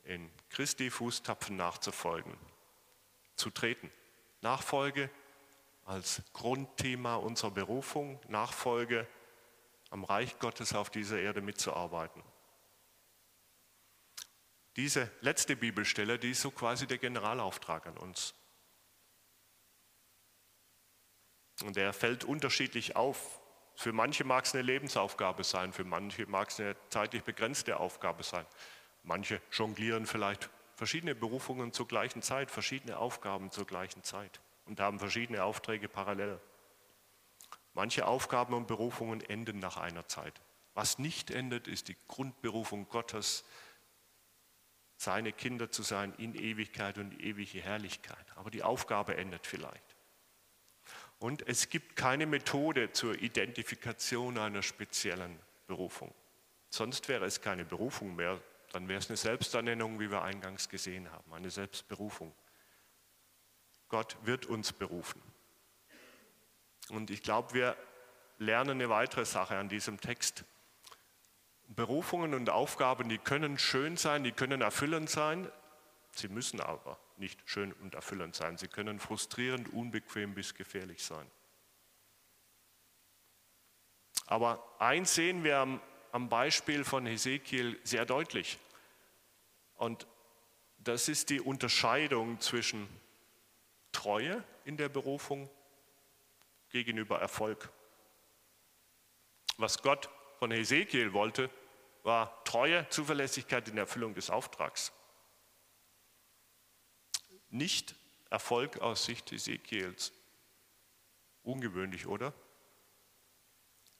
in 0.03 0.29
Christi 0.49 0.91
Fußtapfen 0.91 1.57
nachzufolgen, 1.57 2.37
zu 3.35 3.49
treten. 3.49 3.91
Nachfolge 4.41 5.09
als 5.85 6.23
Grundthema 6.33 7.15
unserer 7.15 7.51
Berufung, 7.51 8.19
Nachfolge 8.27 9.07
am 9.91 10.03
Reich 10.03 10.39
Gottes 10.39 10.73
auf 10.73 10.89
dieser 10.89 11.19
Erde 11.19 11.41
mitzuarbeiten. 11.41 12.23
Diese 14.75 15.09
letzte 15.21 15.55
Bibelstelle, 15.55 16.19
die 16.19 16.31
ist 16.31 16.41
so 16.41 16.51
quasi 16.51 16.85
der 16.85 16.97
Generalauftrag 16.97 17.85
an 17.87 17.97
uns. 17.97 18.33
Und 21.63 21.77
der 21.77 21.93
fällt 21.93 22.25
unterschiedlich 22.25 22.95
auf. 22.97 23.39
Für 23.75 23.93
manche 23.93 24.25
mag 24.25 24.45
es 24.45 24.53
eine 24.53 24.63
Lebensaufgabe 24.63 25.43
sein, 25.43 25.71
für 25.71 25.85
manche 25.85 26.25
mag 26.25 26.49
es 26.49 26.59
eine 26.59 26.75
zeitlich 26.89 27.23
begrenzte 27.23 27.79
Aufgabe 27.79 28.23
sein. 28.23 28.45
Manche 29.03 29.41
jonglieren 29.51 30.07
vielleicht 30.07 30.49
verschiedene 30.75 31.15
Berufungen 31.15 31.71
zur 31.71 31.87
gleichen 31.87 32.21
Zeit, 32.21 32.51
verschiedene 32.51 32.97
Aufgaben 32.97 33.51
zur 33.51 33.65
gleichen 33.65 34.03
Zeit 34.03 34.41
und 34.65 34.79
haben 34.79 34.99
verschiedene 34.99 35.43
Aufträge 35.43 35.87
parallel. 35.87 36.39
Manche 37.73 38.07
Aufgaben 38.07 38.53
und 38.53 38.67
Berufungen 38.67 39.21
enden 39.21 39.59
nach 39.59 39.77
einer 39.77 40.07
Zeit. 40.07 40.41
Was 40.73 40.99
nicht 40.99 41.31
endet, 41.31 41.67
ist 41.67 41.87
die 41.87 41.97
Grundberufung 42.07 42.87
Gottes, 42.89 43.45
seine 44.97 45.33
Kinder 45.33 45.71
zu 45.71 45.83
sein 45.83 46.13
in 46.17 46.35
Ewigkeit 46.35 46.97
und 46.97 47.19
ewige 47.19 47.61
Herrlichkeit. 47.61 48.25
Aber 48.35 48.49
die 48.49 48.63
Aufgabe 48.63 49.17
endet 49.17 49.45
vielleicht. 49.45 49.95
Und 51.19 51.47
es 51.47 51.69
gibt 51.69 51.95
keine 51.95 52.25
Methode 52.25 52.91
zur 52.91 53.21
Identifikation 53.21 54.37
einer 54.37 54.61
speziellen 54.61 55.39
Berufung. 55.67 56.13
Sonst 56.69 57.07
wäre 57.07 57.25
es 57.25 57.41
keine 57.41 57.65
Berufung 57.65 58.15
mehr, 58.15 58.41
dann 58.71 58.87
wäre 58.87 58.99
es 58.99 59.09
eine 59.09 59.17
Selbsternennung, 59.17 59.99
wie 59.99 60.11
wir 60.11 60.23
eingangs 60.23 60.67
gesehen 60.67 61.09
haben, 61.11 61.33
eine 61.33 61.49
Selbstberufung. 61.49 62.33
Gott 63.89 64.17
wird 64.23 64.45
uns 64.45 64.73
berufen. 64.73 65.21
Und 66.89 67.09
ich 67.09 67.23
glaube, 67.23 67.53
wir 67.53 67.77
lernen 68.37 68.71
eine 68.71 68.89
weitere 68.89 69.25
Sache 69.25 69.57
an 69.57 69.69
diesem 69.69 69.99
Text. 69.99 70.43
Berufungen 71.67 72.33
und 72.33 72.49
Aufgaben, 72.49 73.09
die 73.09 73.17
können 73.17 73.57
schön 73.57 73.97
sein, 73.97 74.23
die 74.23 74.31
können 74.31 74.61
erfüllend 74.61 75.09
sein, 75.09 75.51
sie 76.11 76.27
müssen 76.27 76.59
aber 76.61 76.99
nicht 77.17 77.39
schön 77.45 77.73
und 77.73 77.95
erfüllend 77.95 78.35
sein. 78.35 78.57
Sie 78.57 78.67
können 78.67 78.99
frustrierend, 78.99 79.71
unbequem 79.73 80.33
bis 80.33 80.53
gefährlich 80.53 81.03
sein. 81.03 81.29
Aber 84.25 84.63
eins 84.79 85.15
sehen 85.15 85.43
wir 85.43 85.57
am, 85.59 85.81
am 86.11 86.29
Beispiel 86.29 86.83
von 86.83 87.05
Hesekiel 87.05 87.79
sehr 87.83 88.05
deutlich. 88.05 88.57
Und 89.75 90.07
das 90.77 91.07
ist 91.09 91.29
die 91.29 91.41
Unterscheidung 91.41 92.39
zwischen 92.39 92.87
Treue 93.95 94.43
in 94.65 94.75
der 94.75 94.89
Berufung 94.89 95.49
gegenüber 96.69 97.19
Erfolg. 97.21 97.71
Was 99.57 99.81
Gott 99.81 100.09
von 100.37 100.51
Hesekiel 100.51 101.13
wollte, 101.13 101.49
war 102.03 102.43
Treue, 102.43 102.87
Zuverlässigkeit 102.89 103.69
in 103.69 103.75
der 103.75 103.83
Erfüllung 103.83 104.13
des 104.13 104.29
Auftrags. 104.29 104.91
Nicht 107.49 107.95
Erfolg 108.29 108.79
aus 108.79 109.05
Sicht 109.05 109.31
Hesekiels. 109.31 110.11
Ungewöhnlich, 111.43 112.05
oder? 112.05 112.33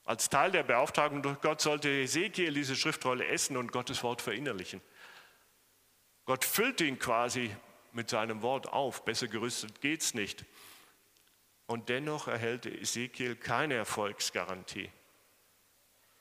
Als 0.04 0.30
Teil 0.30 0.52
der 0.52 0.64
Beauftragung 0.64 1.24
durch 1.24 1.40
Gott 1.40 1.62
sollte 1.62 1.88
Hesekiel 1.88 2.54
diese 2.54 2.76
Schriftrolle 2.76 3.26
essen 3.28 3.56
und 3.56 3.72
Gottes 3.72 4.04
Wort 4.04 4.22
verinnerlichen. 4.22 4.82
Gott 6.26 6.44
füllt 6.44 6.82
ihn 6.82 7.00
quasi 7.00 7.56
mit 7.96 8.10
seinem 8.10 8.42
Wort 8.42 8.72
auf. 8.72 9.04
Besser 9.06 9.28
gerüstet 9.28 9.82
geht 9.82 10.02
es 10.02 10.14
nicht. 10.14 10.46
Und 11.68 11.90
dennoch 11.90 12.28
erhält 12.28 12.66
Ezekiel 12.66 13.36
keine 13.36 13.74
Erfolgsgarantie. 13.74 14.90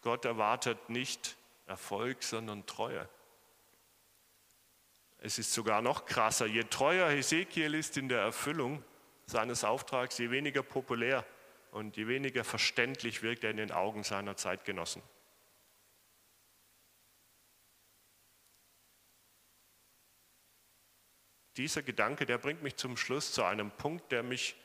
Gott 0.01 0.25
erwartet 0.25 0.89
nicht 0.89 1.37
Erfolg, 1.67 2.23
sondern 2.23 2.67
Treue. 2.67 3.09
Es 5.19 5.39
ist 5.39 5.53
sogar 5.53 5.81
noch 5.81 6.05
krasser. 6.05 6.47
Je 6.47 6.65
treuer 6.65 7.11
Ezekiel 7.11 7.75
ist 7.75 7.97
in 7.97 8.09
der 8.09 8.21
Erfüllung 8.21 8.85
seines 9.27 9.65
Auftrags, 9.65 10.19
je 10.19 10.31
weniger 10.31 10.63
populär 10.63 11.25
und 11.71 11.97
je 11.97 12.07
weniger 12.07 12.45
verständlich 12.45 13.23
wirkt 13.23 13.45
er 13.45 13.51
in 13.51 13.57
den 13.57 13.73
Augen 13.73 14.05
seiner 14.05 14.37
Zeitgenossen. 14.37 15.03
Dieser 21.57 21.83
Gedanke, 21.83 22.27
der 22.27 22.38
bringt 22.38 22.62
mich 22.62 22.77
zum 22.77 22.97
Schluss 22.97 23.33
zu 23.33 23.45
einem 23.45 23.71
Punkt, 23.71 24.12
der 24.12 24.23
mich 24.23 24.57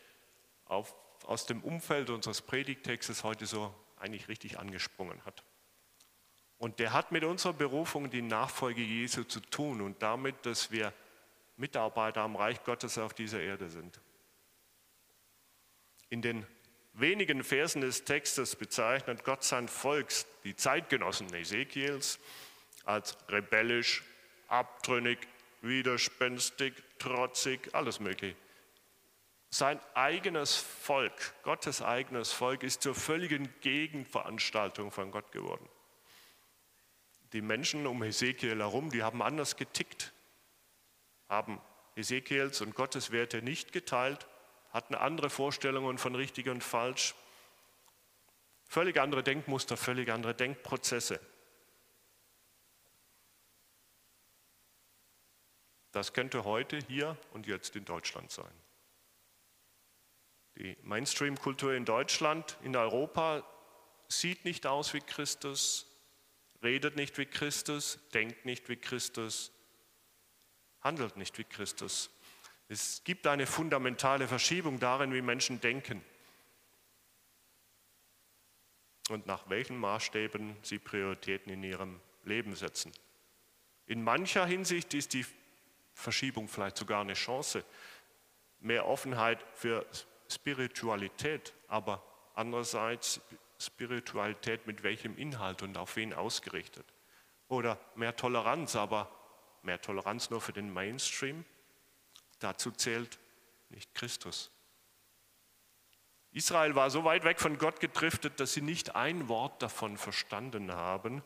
auf, 0.66 0.96
aus 1.26 1.46
dem 1.46 1.64
Umfeld 1.64 2.10
unseres 2.10 2.42
Predigtextes 2.42 3.24
heute 3.24 3.46
so 3.46 3.74
eigentlich 3.98 4.28
richtig 4.28 4.60
angesprungen 4.60 5.24
hat. 5.26 5.44
Und 6.58 6.80
der 6.80 6.94
hat 6.94 7.12
mit 7.12 7.24
unserer 7.24 7.54
Berufung 7.54 8.10
die 8.10 8.22
Nachfolge 8.22 8.82
Jesu 8.82 9.24
zu 9.24 9.40
tun 9.40 9.82
und 9.82 10.02
damit, 10.02 10.46
dass 10.46 10.72
wir 10.72 10.94
Mitarbeiter 11.58 12.22
am 12.22 12.36
Reich 12.36 12.64
Gottes 12.64 12.98
auf 12.98 13.14
dieser 13.14 13.42
Erde 13.42 13.70
sind. 13.70 14.00
In 16.10 16.22
den 16.22 16.46
wenigen 16.94 17.44
Versen 17.44 17.82
des 17.82 18.04
Textes 18.04 18.56
bezeichnet 18.56 19.24
Gott 19.24 19.44
sein 19.44 19.68
Volk, 19.68 20.10
die 20.44 20.56
Zeitgenossen 20.56 21.34
Ezekiels, 21.34 22.20
als 22.84 23.18
rebellisch, 23.30 24.04
abtrünnig, 24.48 25.20
widerspenstig, 25.62 26.74
trotzig, 26.98 27.74
alles 27.74 28.00
mögliche. 28.00 28.36
Sein 29.52 29.80
eigenes 29.96 30.56
Volk, 30.56 31.34
Gottes 31.44 31.82
eigenes 31.82 32.32
Volk, 32.32 32.64
ist 32.64 32.84
zur 32.84 32.94
völligen 32.94 33.50
Gegenveranstaltung 33.62 34.92
von 34.92 35.12
Gott 35.12 35.32
geworden. 35.32 35.68
Die 37.34 37.42
Menschen 37.42 37.88
um 37.88 38.04
Hesekiel 38.04 38.58
herum, 38.60 38.92
die 38.92 39.04
haben 39.04 39.22
anders 39.22 39.56
getickt, 39.56 40.14
haben 41.28 41.60
Hesekiels 41.96 42.62
und 42.62 42.76
Gottes 42.76 43.12
Werte 43.12 43.42
nicht 43.42 43.72
geteilt, 43.72 44.28
hatten 44.72 44.96
andere 44.96 45.30
Vorstellungen 45.30 45.98
von 45.98 46.16
richtig 46.16 46.48
und 46.48 46.64
falsch, 46.64 47.16
völlig 48.66 49.00
andere 49.00 49.24
Denkmuster, 49.24 49.78
völlig 49.78 50.12
andere 50.12 50.36
Denkprozesse. 50.36 51.20
Das 55.92 56.14
könnte 56.14 56.44
heute, 56.44 56.80
hier 56.88 57.18
und 57.34 57.48
jetzt 57.48 57.76
in 57.76 57.86
Deutschland 57.86 58.32
sein. 58.32 58.52
Die 60.58 60.78
Mainstream-Kultur 60.84 61.74
in 61.74 61.86
Deutschland, 61.86 62.58
in 62.64 62.76
Europa 62.76 63.44
sieht 64.08 64.46
nicht 64.46 64.68
aus 64.68 64.94
wie 64.94 65.00
Christus, 65.00 65.88
redet 66.62 66.96
nicht 66.96 67.18
wie 67.18 67.26
Christus, 67.26 68.00
denkt 68.14 68.46
nicht 68.46 68.68
wie 68.70 68.76
Christus, 68.76 69.52
handelt 70.82 71.18
nicht 71.18 71.38
wie 71.38 71.44
Christus. 71.44 72.10
Es 72.68 73.04
gibt 73.04 73.26
eine 73.26 73.48
fundamentale 73.48 74.28
Verschiebung 74.28 74.80
darin, 74.80 75.14
wie 75.14 75.22
Menschen 75.22 75.62
denken 75.62 76.04
und 79.10 79.26
nach 79.26 79.50
welchen 79.50 79.78
Maßstäben 79.78 80.56
sie 80.62 80.78
Prioritäten 80.78 81.52
in 81.52 81.64
ihrem 81.64 82.00
Leben 82.24 82.56
setzen. 82.56 82.92
In 83.88 84.04
mancher 84.04 84.46
Hinsicht 84.46 84.94
ist 84.94 85.14
die 85.14 85.26
Verschiebung 86.00 86.48
vielleicht 86.48 86.78
sogar 86.78 87.02
eine 87.02 87.14
Chance, 87.14 87.64
mehr 88.60 88.88
Offenheit 88.88 89.44
für 89.54 89.86
Spiritualität, 90.30 91.54
aber 91.68 92.04
andererseits 92.36 93.22
Spiritualität 93.60 94.66
mit 94.66 94.84
welchem 94.84 95.18
Inhalt 95.18 95.62
und 95.62 95.78
auf 95.78 95.96
wen 95.98 96.14
ausgerichtet. 96.14 96.86
Oder 97.48 97.80
mehr 97.96 98.16
Toleranz, 98.16 98.76
aber 98.76 99.12
mehr 99.64 99.82
Toleranz 99.82 100.30
nur 100.30 100.40
für 100.40 100.54
den 100.54 100.72
Mainstream. 100.72 101.44
Dazu 102.40 102.72
zählt 102.72 103.20
nicht 103.70 103.94
Christus. 103.94 104.52
Israel 106.32 106.76
war 106.76 106.90
so 106.92 107.04
weit 107.04 107.24
weg 107.24 107.40
von 107.40 107.58
Gott 107.58 107.80
gedriftet, 107.80 108.40
dass 108.40 108.54
sie 108.54 108.62
nicht 108.62 108.96
ein 108.96 109.28
Wort 109.28 109.62
davon 109.62 109.98
verstanden 109.98 110.72
haben, 110.72 111.24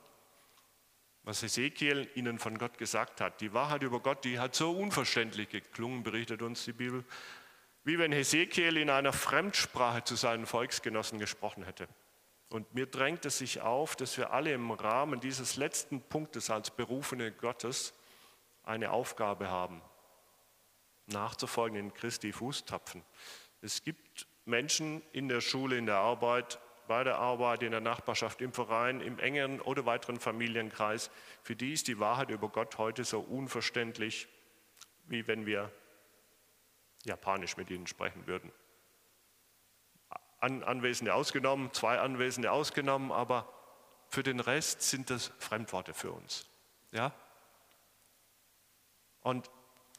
was 1.24 1.42
Ezekiel 1.42 2.10
ihnen 2.16 2.38
von 2.38 2.58
Gott 2.58 2.78
gesagt 2.78 3.22
hat. 3.22 3.40
Die 3.42 3.54
Wahrheit 3.54 3.84
über 3.84 4.00
Gott, 4.00 4.26
die 4.26 4.40
hat 4.40 4.56
so 4.56 4.72
unverständlich 4.72 5.50
geklungen, 5.50 6.04
berichtet 6.04 6.42
uns 6.42 6.66
die 6.66 6.74
Bibel, 6.74 7.06
wie 7.86 7.98
wenn 7.98 8.12
Ezekiel 8.12 8.78
in 8.78 8.90
einer 8.90 9.14
Fremdsprache 9.14 10.04
zu 10.04 10.16
seinen 10.16 10.46
Volksgenossen 10.46 11.20
gesprochen 11.20 11.64
hätte. 11.64 11.88
Und 12.50 12.74
mir 12.76 12.86
drängt 12.86 13.26
es 13.26 13.40
sich 13.40 13.62
auf, 13.62 13.96
dass 13.96 14.18
wir 14.18 14.32
alle 14.32 14.54
im 14.54 14.72
Rahmen 14.72 15.20
dieses 15.20 15.56
letzten 15.56 16.02
Punktes 16.02 16.50
als 16.50 16.72
Berufene 16.72 17.32
Gottes 17.32 17.94
eine 18.64 18.92
Aufgabe 18.92 19.50
haben, 19.50 19.82
nachzufolgen 21.08 21.78
in 21.78 21.94
Christi 21.94 22.32
Fußtapfen. 22.32 23.04
Es 23.62 23.84
gibt 23.84 24.28
Menschen 24.46 25.02
in 25.14 25.30
der 25.30 25.42
Schule, 25.42 25.78
in 25.78 25.86
der 25.86 25.98
Arbeit, 25.98 26.60
bei 26.94 27.04
der 27.04 27.18
Arbeit, 27.18 27.64
in 27.64 27.72
der 27.72 27.82
Nachbarschaft, 27.82 28.40
im 28.40 28.54
Verein, 28.54 29.02
im 29.02 29.18
engeren 29.18 29.60
oder 29.60 29.88
weiteren 29.88 30.20
Familienkreis, 30.20 31.10
für 31.42 31.56
die 31.56 31.74
ist 31.74 31.88
die 31.88 31.98
Wahrheit 31.98 32.30
über 32.30 32.50
Gott 32.50 32.78
heute 32.78 33.04
so 33.04 33.20
unverständlich, 33.20 34.28
wie 35.06 35.26
wenn 35.26 35.48
wir 35.48 35.72
Japanisch 37.04 37.58
mit 37.58 37.72
ihnen 37.72 37.88
sprechen 37.88 38.28
würden. 38.28 38.52
An 40.38 40.62
Anwesende 40.62 41.16
ausgenommen, 41.16 41.74
zwei 41.74 41.98
Anwesende 41.98 42.52
ausgenommen, 42.52 43.12
aber 43.12 43.52
für 44.08 44.22
den 44.22 44.40
Rest 44.40 44.84
sind 44.84 45.10
das 45.10 45.32
Fremdworte 45.40 45.96
für 45.96 46.12
uns. 46.12 46.48
Ja? 46.92 47.12
Und 49.22 49.50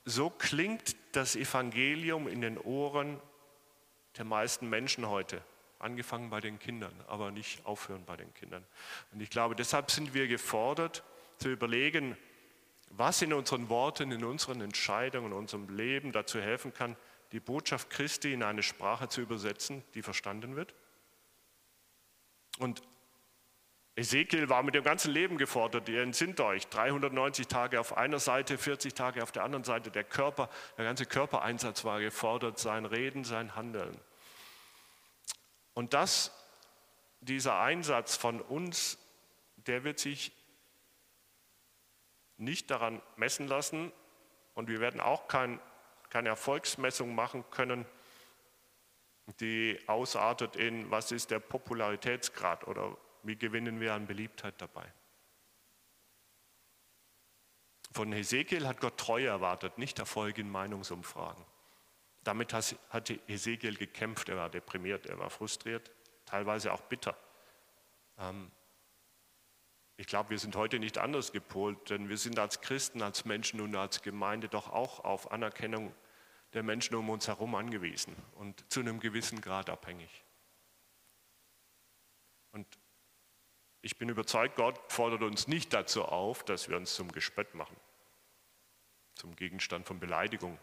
so 0.04 0.30
klingt 0.30 0.94
das 1.10 1.34
Evangelium 1.34 2.28
in 2.28 2.40
den 2.40 2.56
Ohren 2.56 3.20
der 4.16 4.26
meisten 4.26 4.70
Menschen 4.70 5.08
heute. 5.08 5.42
Angefangen 5.78 6.30
bei 6.30 6.40
den 6.40 6.58
Kindern, 6.58 6.92
aber 7.06 7.30
nicht 7.30 7.64
aufhören 7.66 8.04
bei 8.04 8.16
den 8.16 8.32
Kindern. 8.34 8.64
Und 9.12 9.20
ich 9.20 9.30
glaube, 9.30 9.54
deshalb 9.54 9.90
sind 9.90 10.14
wir 10.14 10.28
gefordert 10.28 11.02
zu 11.38 11.50
überlegen, 11.50 12.16
was 12.90 13.22
in 13.22 13.32
unseren 13.32 13.68
Worten, 13.68 14.12
in 14.12 14.24
unseren 14.24 14.60
Entscheidungen, 14.60 15.32
in 15.32 15.32
unserem 15.32 15.68
Leben 15.76 16.12
dazu 16.12 16.40
helfen 16.40 16.72
kann, 16.72 16.96
die 17.32 17.40
Botschaft 17.40 17.90
Christi 17.90 18.32
in 18.32 18.42
eine 18.42 18.62
Sprache 18.62 19.08
zu 19.08 19.20
übersetzen, 19.20 19.82
die 19.94 20.02
verstanden 20.02 20.56
wird. 20.56 20.74
Und 22.58 22.82
Ezekiel 23.96 24.48
war 24.48 24.62
mit 24.62 24.74
dem 24.74 24.82
ganzen 24.82 25.12
Leben 25.12 25.38
gefordert. 25.38 25.88
Ihr 25.88 26.02
entsinnt 26.02 26.40
euch, 26.40 26.66
390 26.68 27.46
Tage 27.46 27.78
auf 27.78 27.96
einer 27.96 28.18
Seite, 28.18 28.58
40 28.58 28.94
Tage 28.94 29.22
auf 29.22 29.30
der 29.30 29.44
anderen 29.44 29.64
Seite. 29.64 29.90
Der 29.90 30.02
Körper, 30.02 30.48
der 30.76 30.84
ganze 30.84 31.06
Körpereinsatz 31.06 31.84
war 31.84 32.00
gefordert, 32.00 32.58
sein 32.58 32.86
Reden, 32.86 33.22
sein 33.22 33.54
Handeln. 33.54 33.96
Und 35.74 35.92
das, 35.92 36.32
dieser 37.20 37.58
Einsatz 37.60 38.16
von 38.16 38.40
uns, 38.40 38.98
der 39.56 39.84
wird 39.84 39.98
sich 39.98 40.32
nicht 42.36 42.70
daran 42.70 43.02
messen 43.16 43.46
lassen 43.48 43.92
und 44.54 44.68
wir 44.68 44.80
werden 44.80 45.00
auch 45.00 45.28
kein, 45.28 45.60
keine 46.10 46.30
Erfolgsmessung 46.30 47.14
machen 47.14 47.44
können, 47.50 47.84
die 49.40 49.78
ausartet 49.86 50.56
in, 50.56 50.90
was 50.90 51.12
ist 51.12 51.30
der 51.30 51.40
Popularitätsgrad 51.40 52.66
oder 52.66 52.96
wie 53.22 53.36
gewinnen 53.36 53.80
wir 53.80 53.94
an 53.94 54.06
Beliebtheit 54.06 54.54
dabei? 54.58 54.92
Von 57.92 58.12
Hesekiel 58.12 58.66
hat 58.66 58.80
Gott 58.80 58.98
Treue 58.98 59.28
erwartet, 59.28 59.78
nicht 59.78 59.98
Erfolg 59.98 60.38
in 60.38 60.50
Meinungsumfragen. 60.50 61.44
Damit 62.24 62.54
hatte 62.54 63.20
Hesekiel 63.26 63.76
gekämpft, 63.76 64.28
er 64.28 64.36
war 64.36 64.48
deprimiert, 64.48 65.06
er 65.06 65.18
war 65.18 65.30
frustriert, 65.30 65.90
teilweise 66.24 66.72
auch 66.72 66.80
bitter. 66.82 67.16
Ähm, 68.18 68.50
ich 69.96 70.06
glaube, 70.06 70.30
wir 70.30 70.38
sind 70.38 70.56
heute 70.56 70.78
nicht 70.78 70.98
anders 70.98 71.32
gepolt, 71.32 71.90
denn 71.90 72.08
wir 72.08 72.18
sind 72.18 72.38
als 72.38 72.60
Christen, 72.60 73.02
als 73.02 73.24
Menschen 73.24 73.60
und 73.60 73.76
als 73.76 74.02
Gemeinde 74.02 74.48
doch 74.48 74.70
auch 74.70 75.04
auf 75.04 75.30
Anerkennung 75.30 75.94
der 76.54 76.62
Menschen 76.62 76.94
um 76.96 77.10
uns 77.10 77.28
herum 77.28 77.54
angewiesen 77.54 78.16
und 78.34 78.64
zu 78.72 78.80
einem 78.80 79.00
gewissen 79.00 79.40
Grad 79.40 79.68
abhängig. 79.68 80.24
Und 82.52 82.66
ich 83.82 83.98
bin 83.98 84.08
überzeugt, 84.08 84.56
Gott 84.56 84.80
fordert 84.90 85.22
uns 85.22 85.46
nicht 85.46 85.72
dazu 85.74 86.04
auf, 86.04 86.42
dass 86.42 86.68
wir 86.68 86.76
uns 86.76 86.94
zum 86.94 87.12
Gespött 87.12 87.54
machen, 87.54 87.76
zum 89.14 89.36
Gegenstand 89.36 89.86
von 89.86 90.00
Beleidigung 90.00 90.58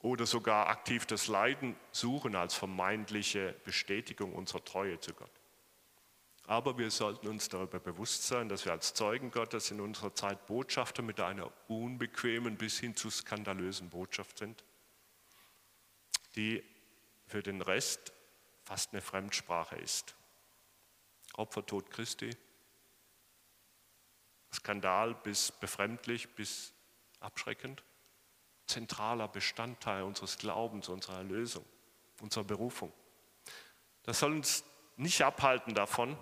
oder 0.00 0.26
sogar 0.26 0.68
aktiv 0.68 1.06
das 1.06 1.26
Leiden 1.28 1.76
suchen 1.92 2.34
als 2.34 2.54
vermeintliche 2.54 3.54
Bestätigung 3.64 4.32
unserer 4.32 4.64
Treue 4.64 4.98
zu 4.98 5.12
Gott. 5.12 5.30
Aber 6.46 6.78
wir 6.78 6.90
sollten 6.90 7.28
uns 7.28 7.48
darüber 7.48 7.78
bewusst 7.78 8.26
sein, 8.26 8.48
dass 8.48 8.64
wir 8.64 8.72
als 8.72 8.94
Zeugen 8.94 9.30
Gottes 9.30 9.70
in 9.70 9.80
unserer 9.80 10.14
Zeit 10.14 10.46
Botschafter 10.46 11.02
mit 11.02 11.20
einer 11.20 11.52
unbequemen 11.68 12.56
bis 12.56 12.80
hin 12.80 12.96
zu 12.96 13.10
skandalösen 13.10 13.90
Botschaft 13.90 14.38
sind, 14.38 14.64
die 16.34 16.64
für 17.26 17.42
den 17.42 17.60
Rest 17.60 18.12
fast 18.64 18.92
eine 18.92 19.02
Fremdsprache 19.02 19.76
ist. 19.76 20.16
Opfertod 21.34 21.90
Christi. 21.90 22.30
Skandal 24.52 25.14
bis 25.14 25.52
befremdlich, 25.52 26.28
bis 26.34 26.72
abschreckend. 27.20 27.84
Zentraler 28.70 29.28
Bestandteil 29.28 30.02
unseres 30.02 30.38
Glaubens, 30.38 30.88
unserer 30.88 31.18
Erlösung, 31.18 31.64
unserer 32.20 32.44
Berufung. 32.44 32.92
Das 34.04 34.20
soll 34.20 34.32
uns 34.32 34.64
nicht 34.96 35.22
abhalten 35.22 35.74
davon, 35.74 36.16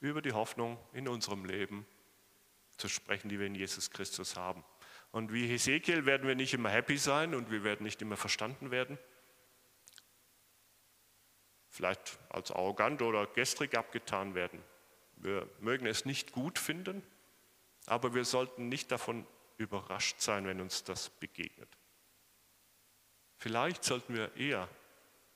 über 0.00 0.20
die 0.20 0.32
Hoffnung 0.32 0.78
in 0.92 1.08
unserem 1.08 1.44
Leben 1.44 1.86
zu 2.76 2.88
sprechen, 2.88 3.28
die 3.28 3.38
wir 3.38 3.46
in 3.46 3.54
Jesus 3.54 3.90
Christus 3.90 4.36
haben. 4.36 4.64
Und 5.12 5.32
wie 5.32 5.46
Hesekiel 5.46 6.06
werden 6.06 6.26
wir 6.26 6.34
nicht 6.34 6.54
immer 6.54 6.70
happy 6.70 6.98
sein 6.98 7.34
und 7.34 7.50
wir 7.50 7.64
werden 7.64 7.84
nicht 7.84 8.02
immer 8.02 8.16
verstanden 8.16 8.70
werden 8.70 8.98
vielleicht 11.74 12.20
als 12.28 12.52
arrogant 12.52 13.02
oder 13.02 13.26
gestrig 13.26 13.76
abgetan 13.76 14.36
werden. 14.36 14.62
Wir 15.16 15.48
mögen 15.58 15.86
es 15.86 16.04
nicht 16.04 16.30
gut 16.30 16.60
finden, 16.60 17.02
aber 17.86 18.14
wir 18.14 18.24
sollten 18.24 18.68
nicht 18.68 18.92
davon 18.92 19.26
überrascht 19.56 20.20
sein, 20.20 20.46
wenn 20.46 20.60
uns 20.60 20.84
das 20.84 21.10
begegnet. 21.10 21.68
Vielleicht 23.36 23.84
sollten 23.84 24.14
wir 24.14 24.34
eher 24.36 24.68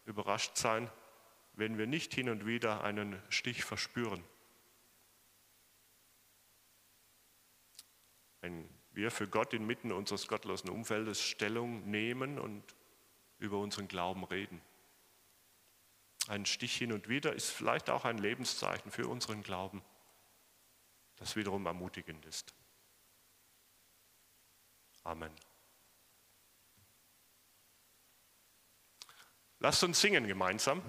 überrascht 0.04 0.56
sein, 0.56 0.90
wenn 1.52 1.76
wir 1.76 1.86
nicht 1.86 2.14
hin 2.14 2.28
und 2.28 2.46
wieder 2.46 2.84
einen 2.84 3.20
Stich 3.28 3.64
verspüren. 3.64 4.22
Wenn 8.40 8.68
wir 8.92 9.10
für 9.10 9.28
Gott 9.28 9.52
inmitten 9.52 9.92
unseres 9.92 10.28
gottlosen 10.28 10.70
Umfeldes 10.70 11.22
Stellung 11.22 11.88
nehmen 11.90 12.38
und 12.38 12.62
über 13.38 13.58
unseren 13.58 13.88
Glauben 13.88 14.24
reden. 14.24 14.60
Ein 16.28 16.46
Stich 16.46 16.76
hin 16.76 16.92
und 16.92 17.08
wieder 17.08 17.32
ist 17.32 17.50
vielleicht 17.50 17.90
auch 17.90 18.04
ein 18.04 18.18
Lebenszeichen 18.18 18.90
für 18.90 19.08
unseren 19.08 19.42
Glauben, 19.42 19.82
das 21.16 21.36
wiederum 21.36 21.64
ermutigend 21.66 22.24
ist. 22.26 22.54
Amen. 25.08 25.32
Lasst 29.58 29.82
uns 29.82 29.98
singen 29.98 30.26
gemeinsam. 30.26 30.82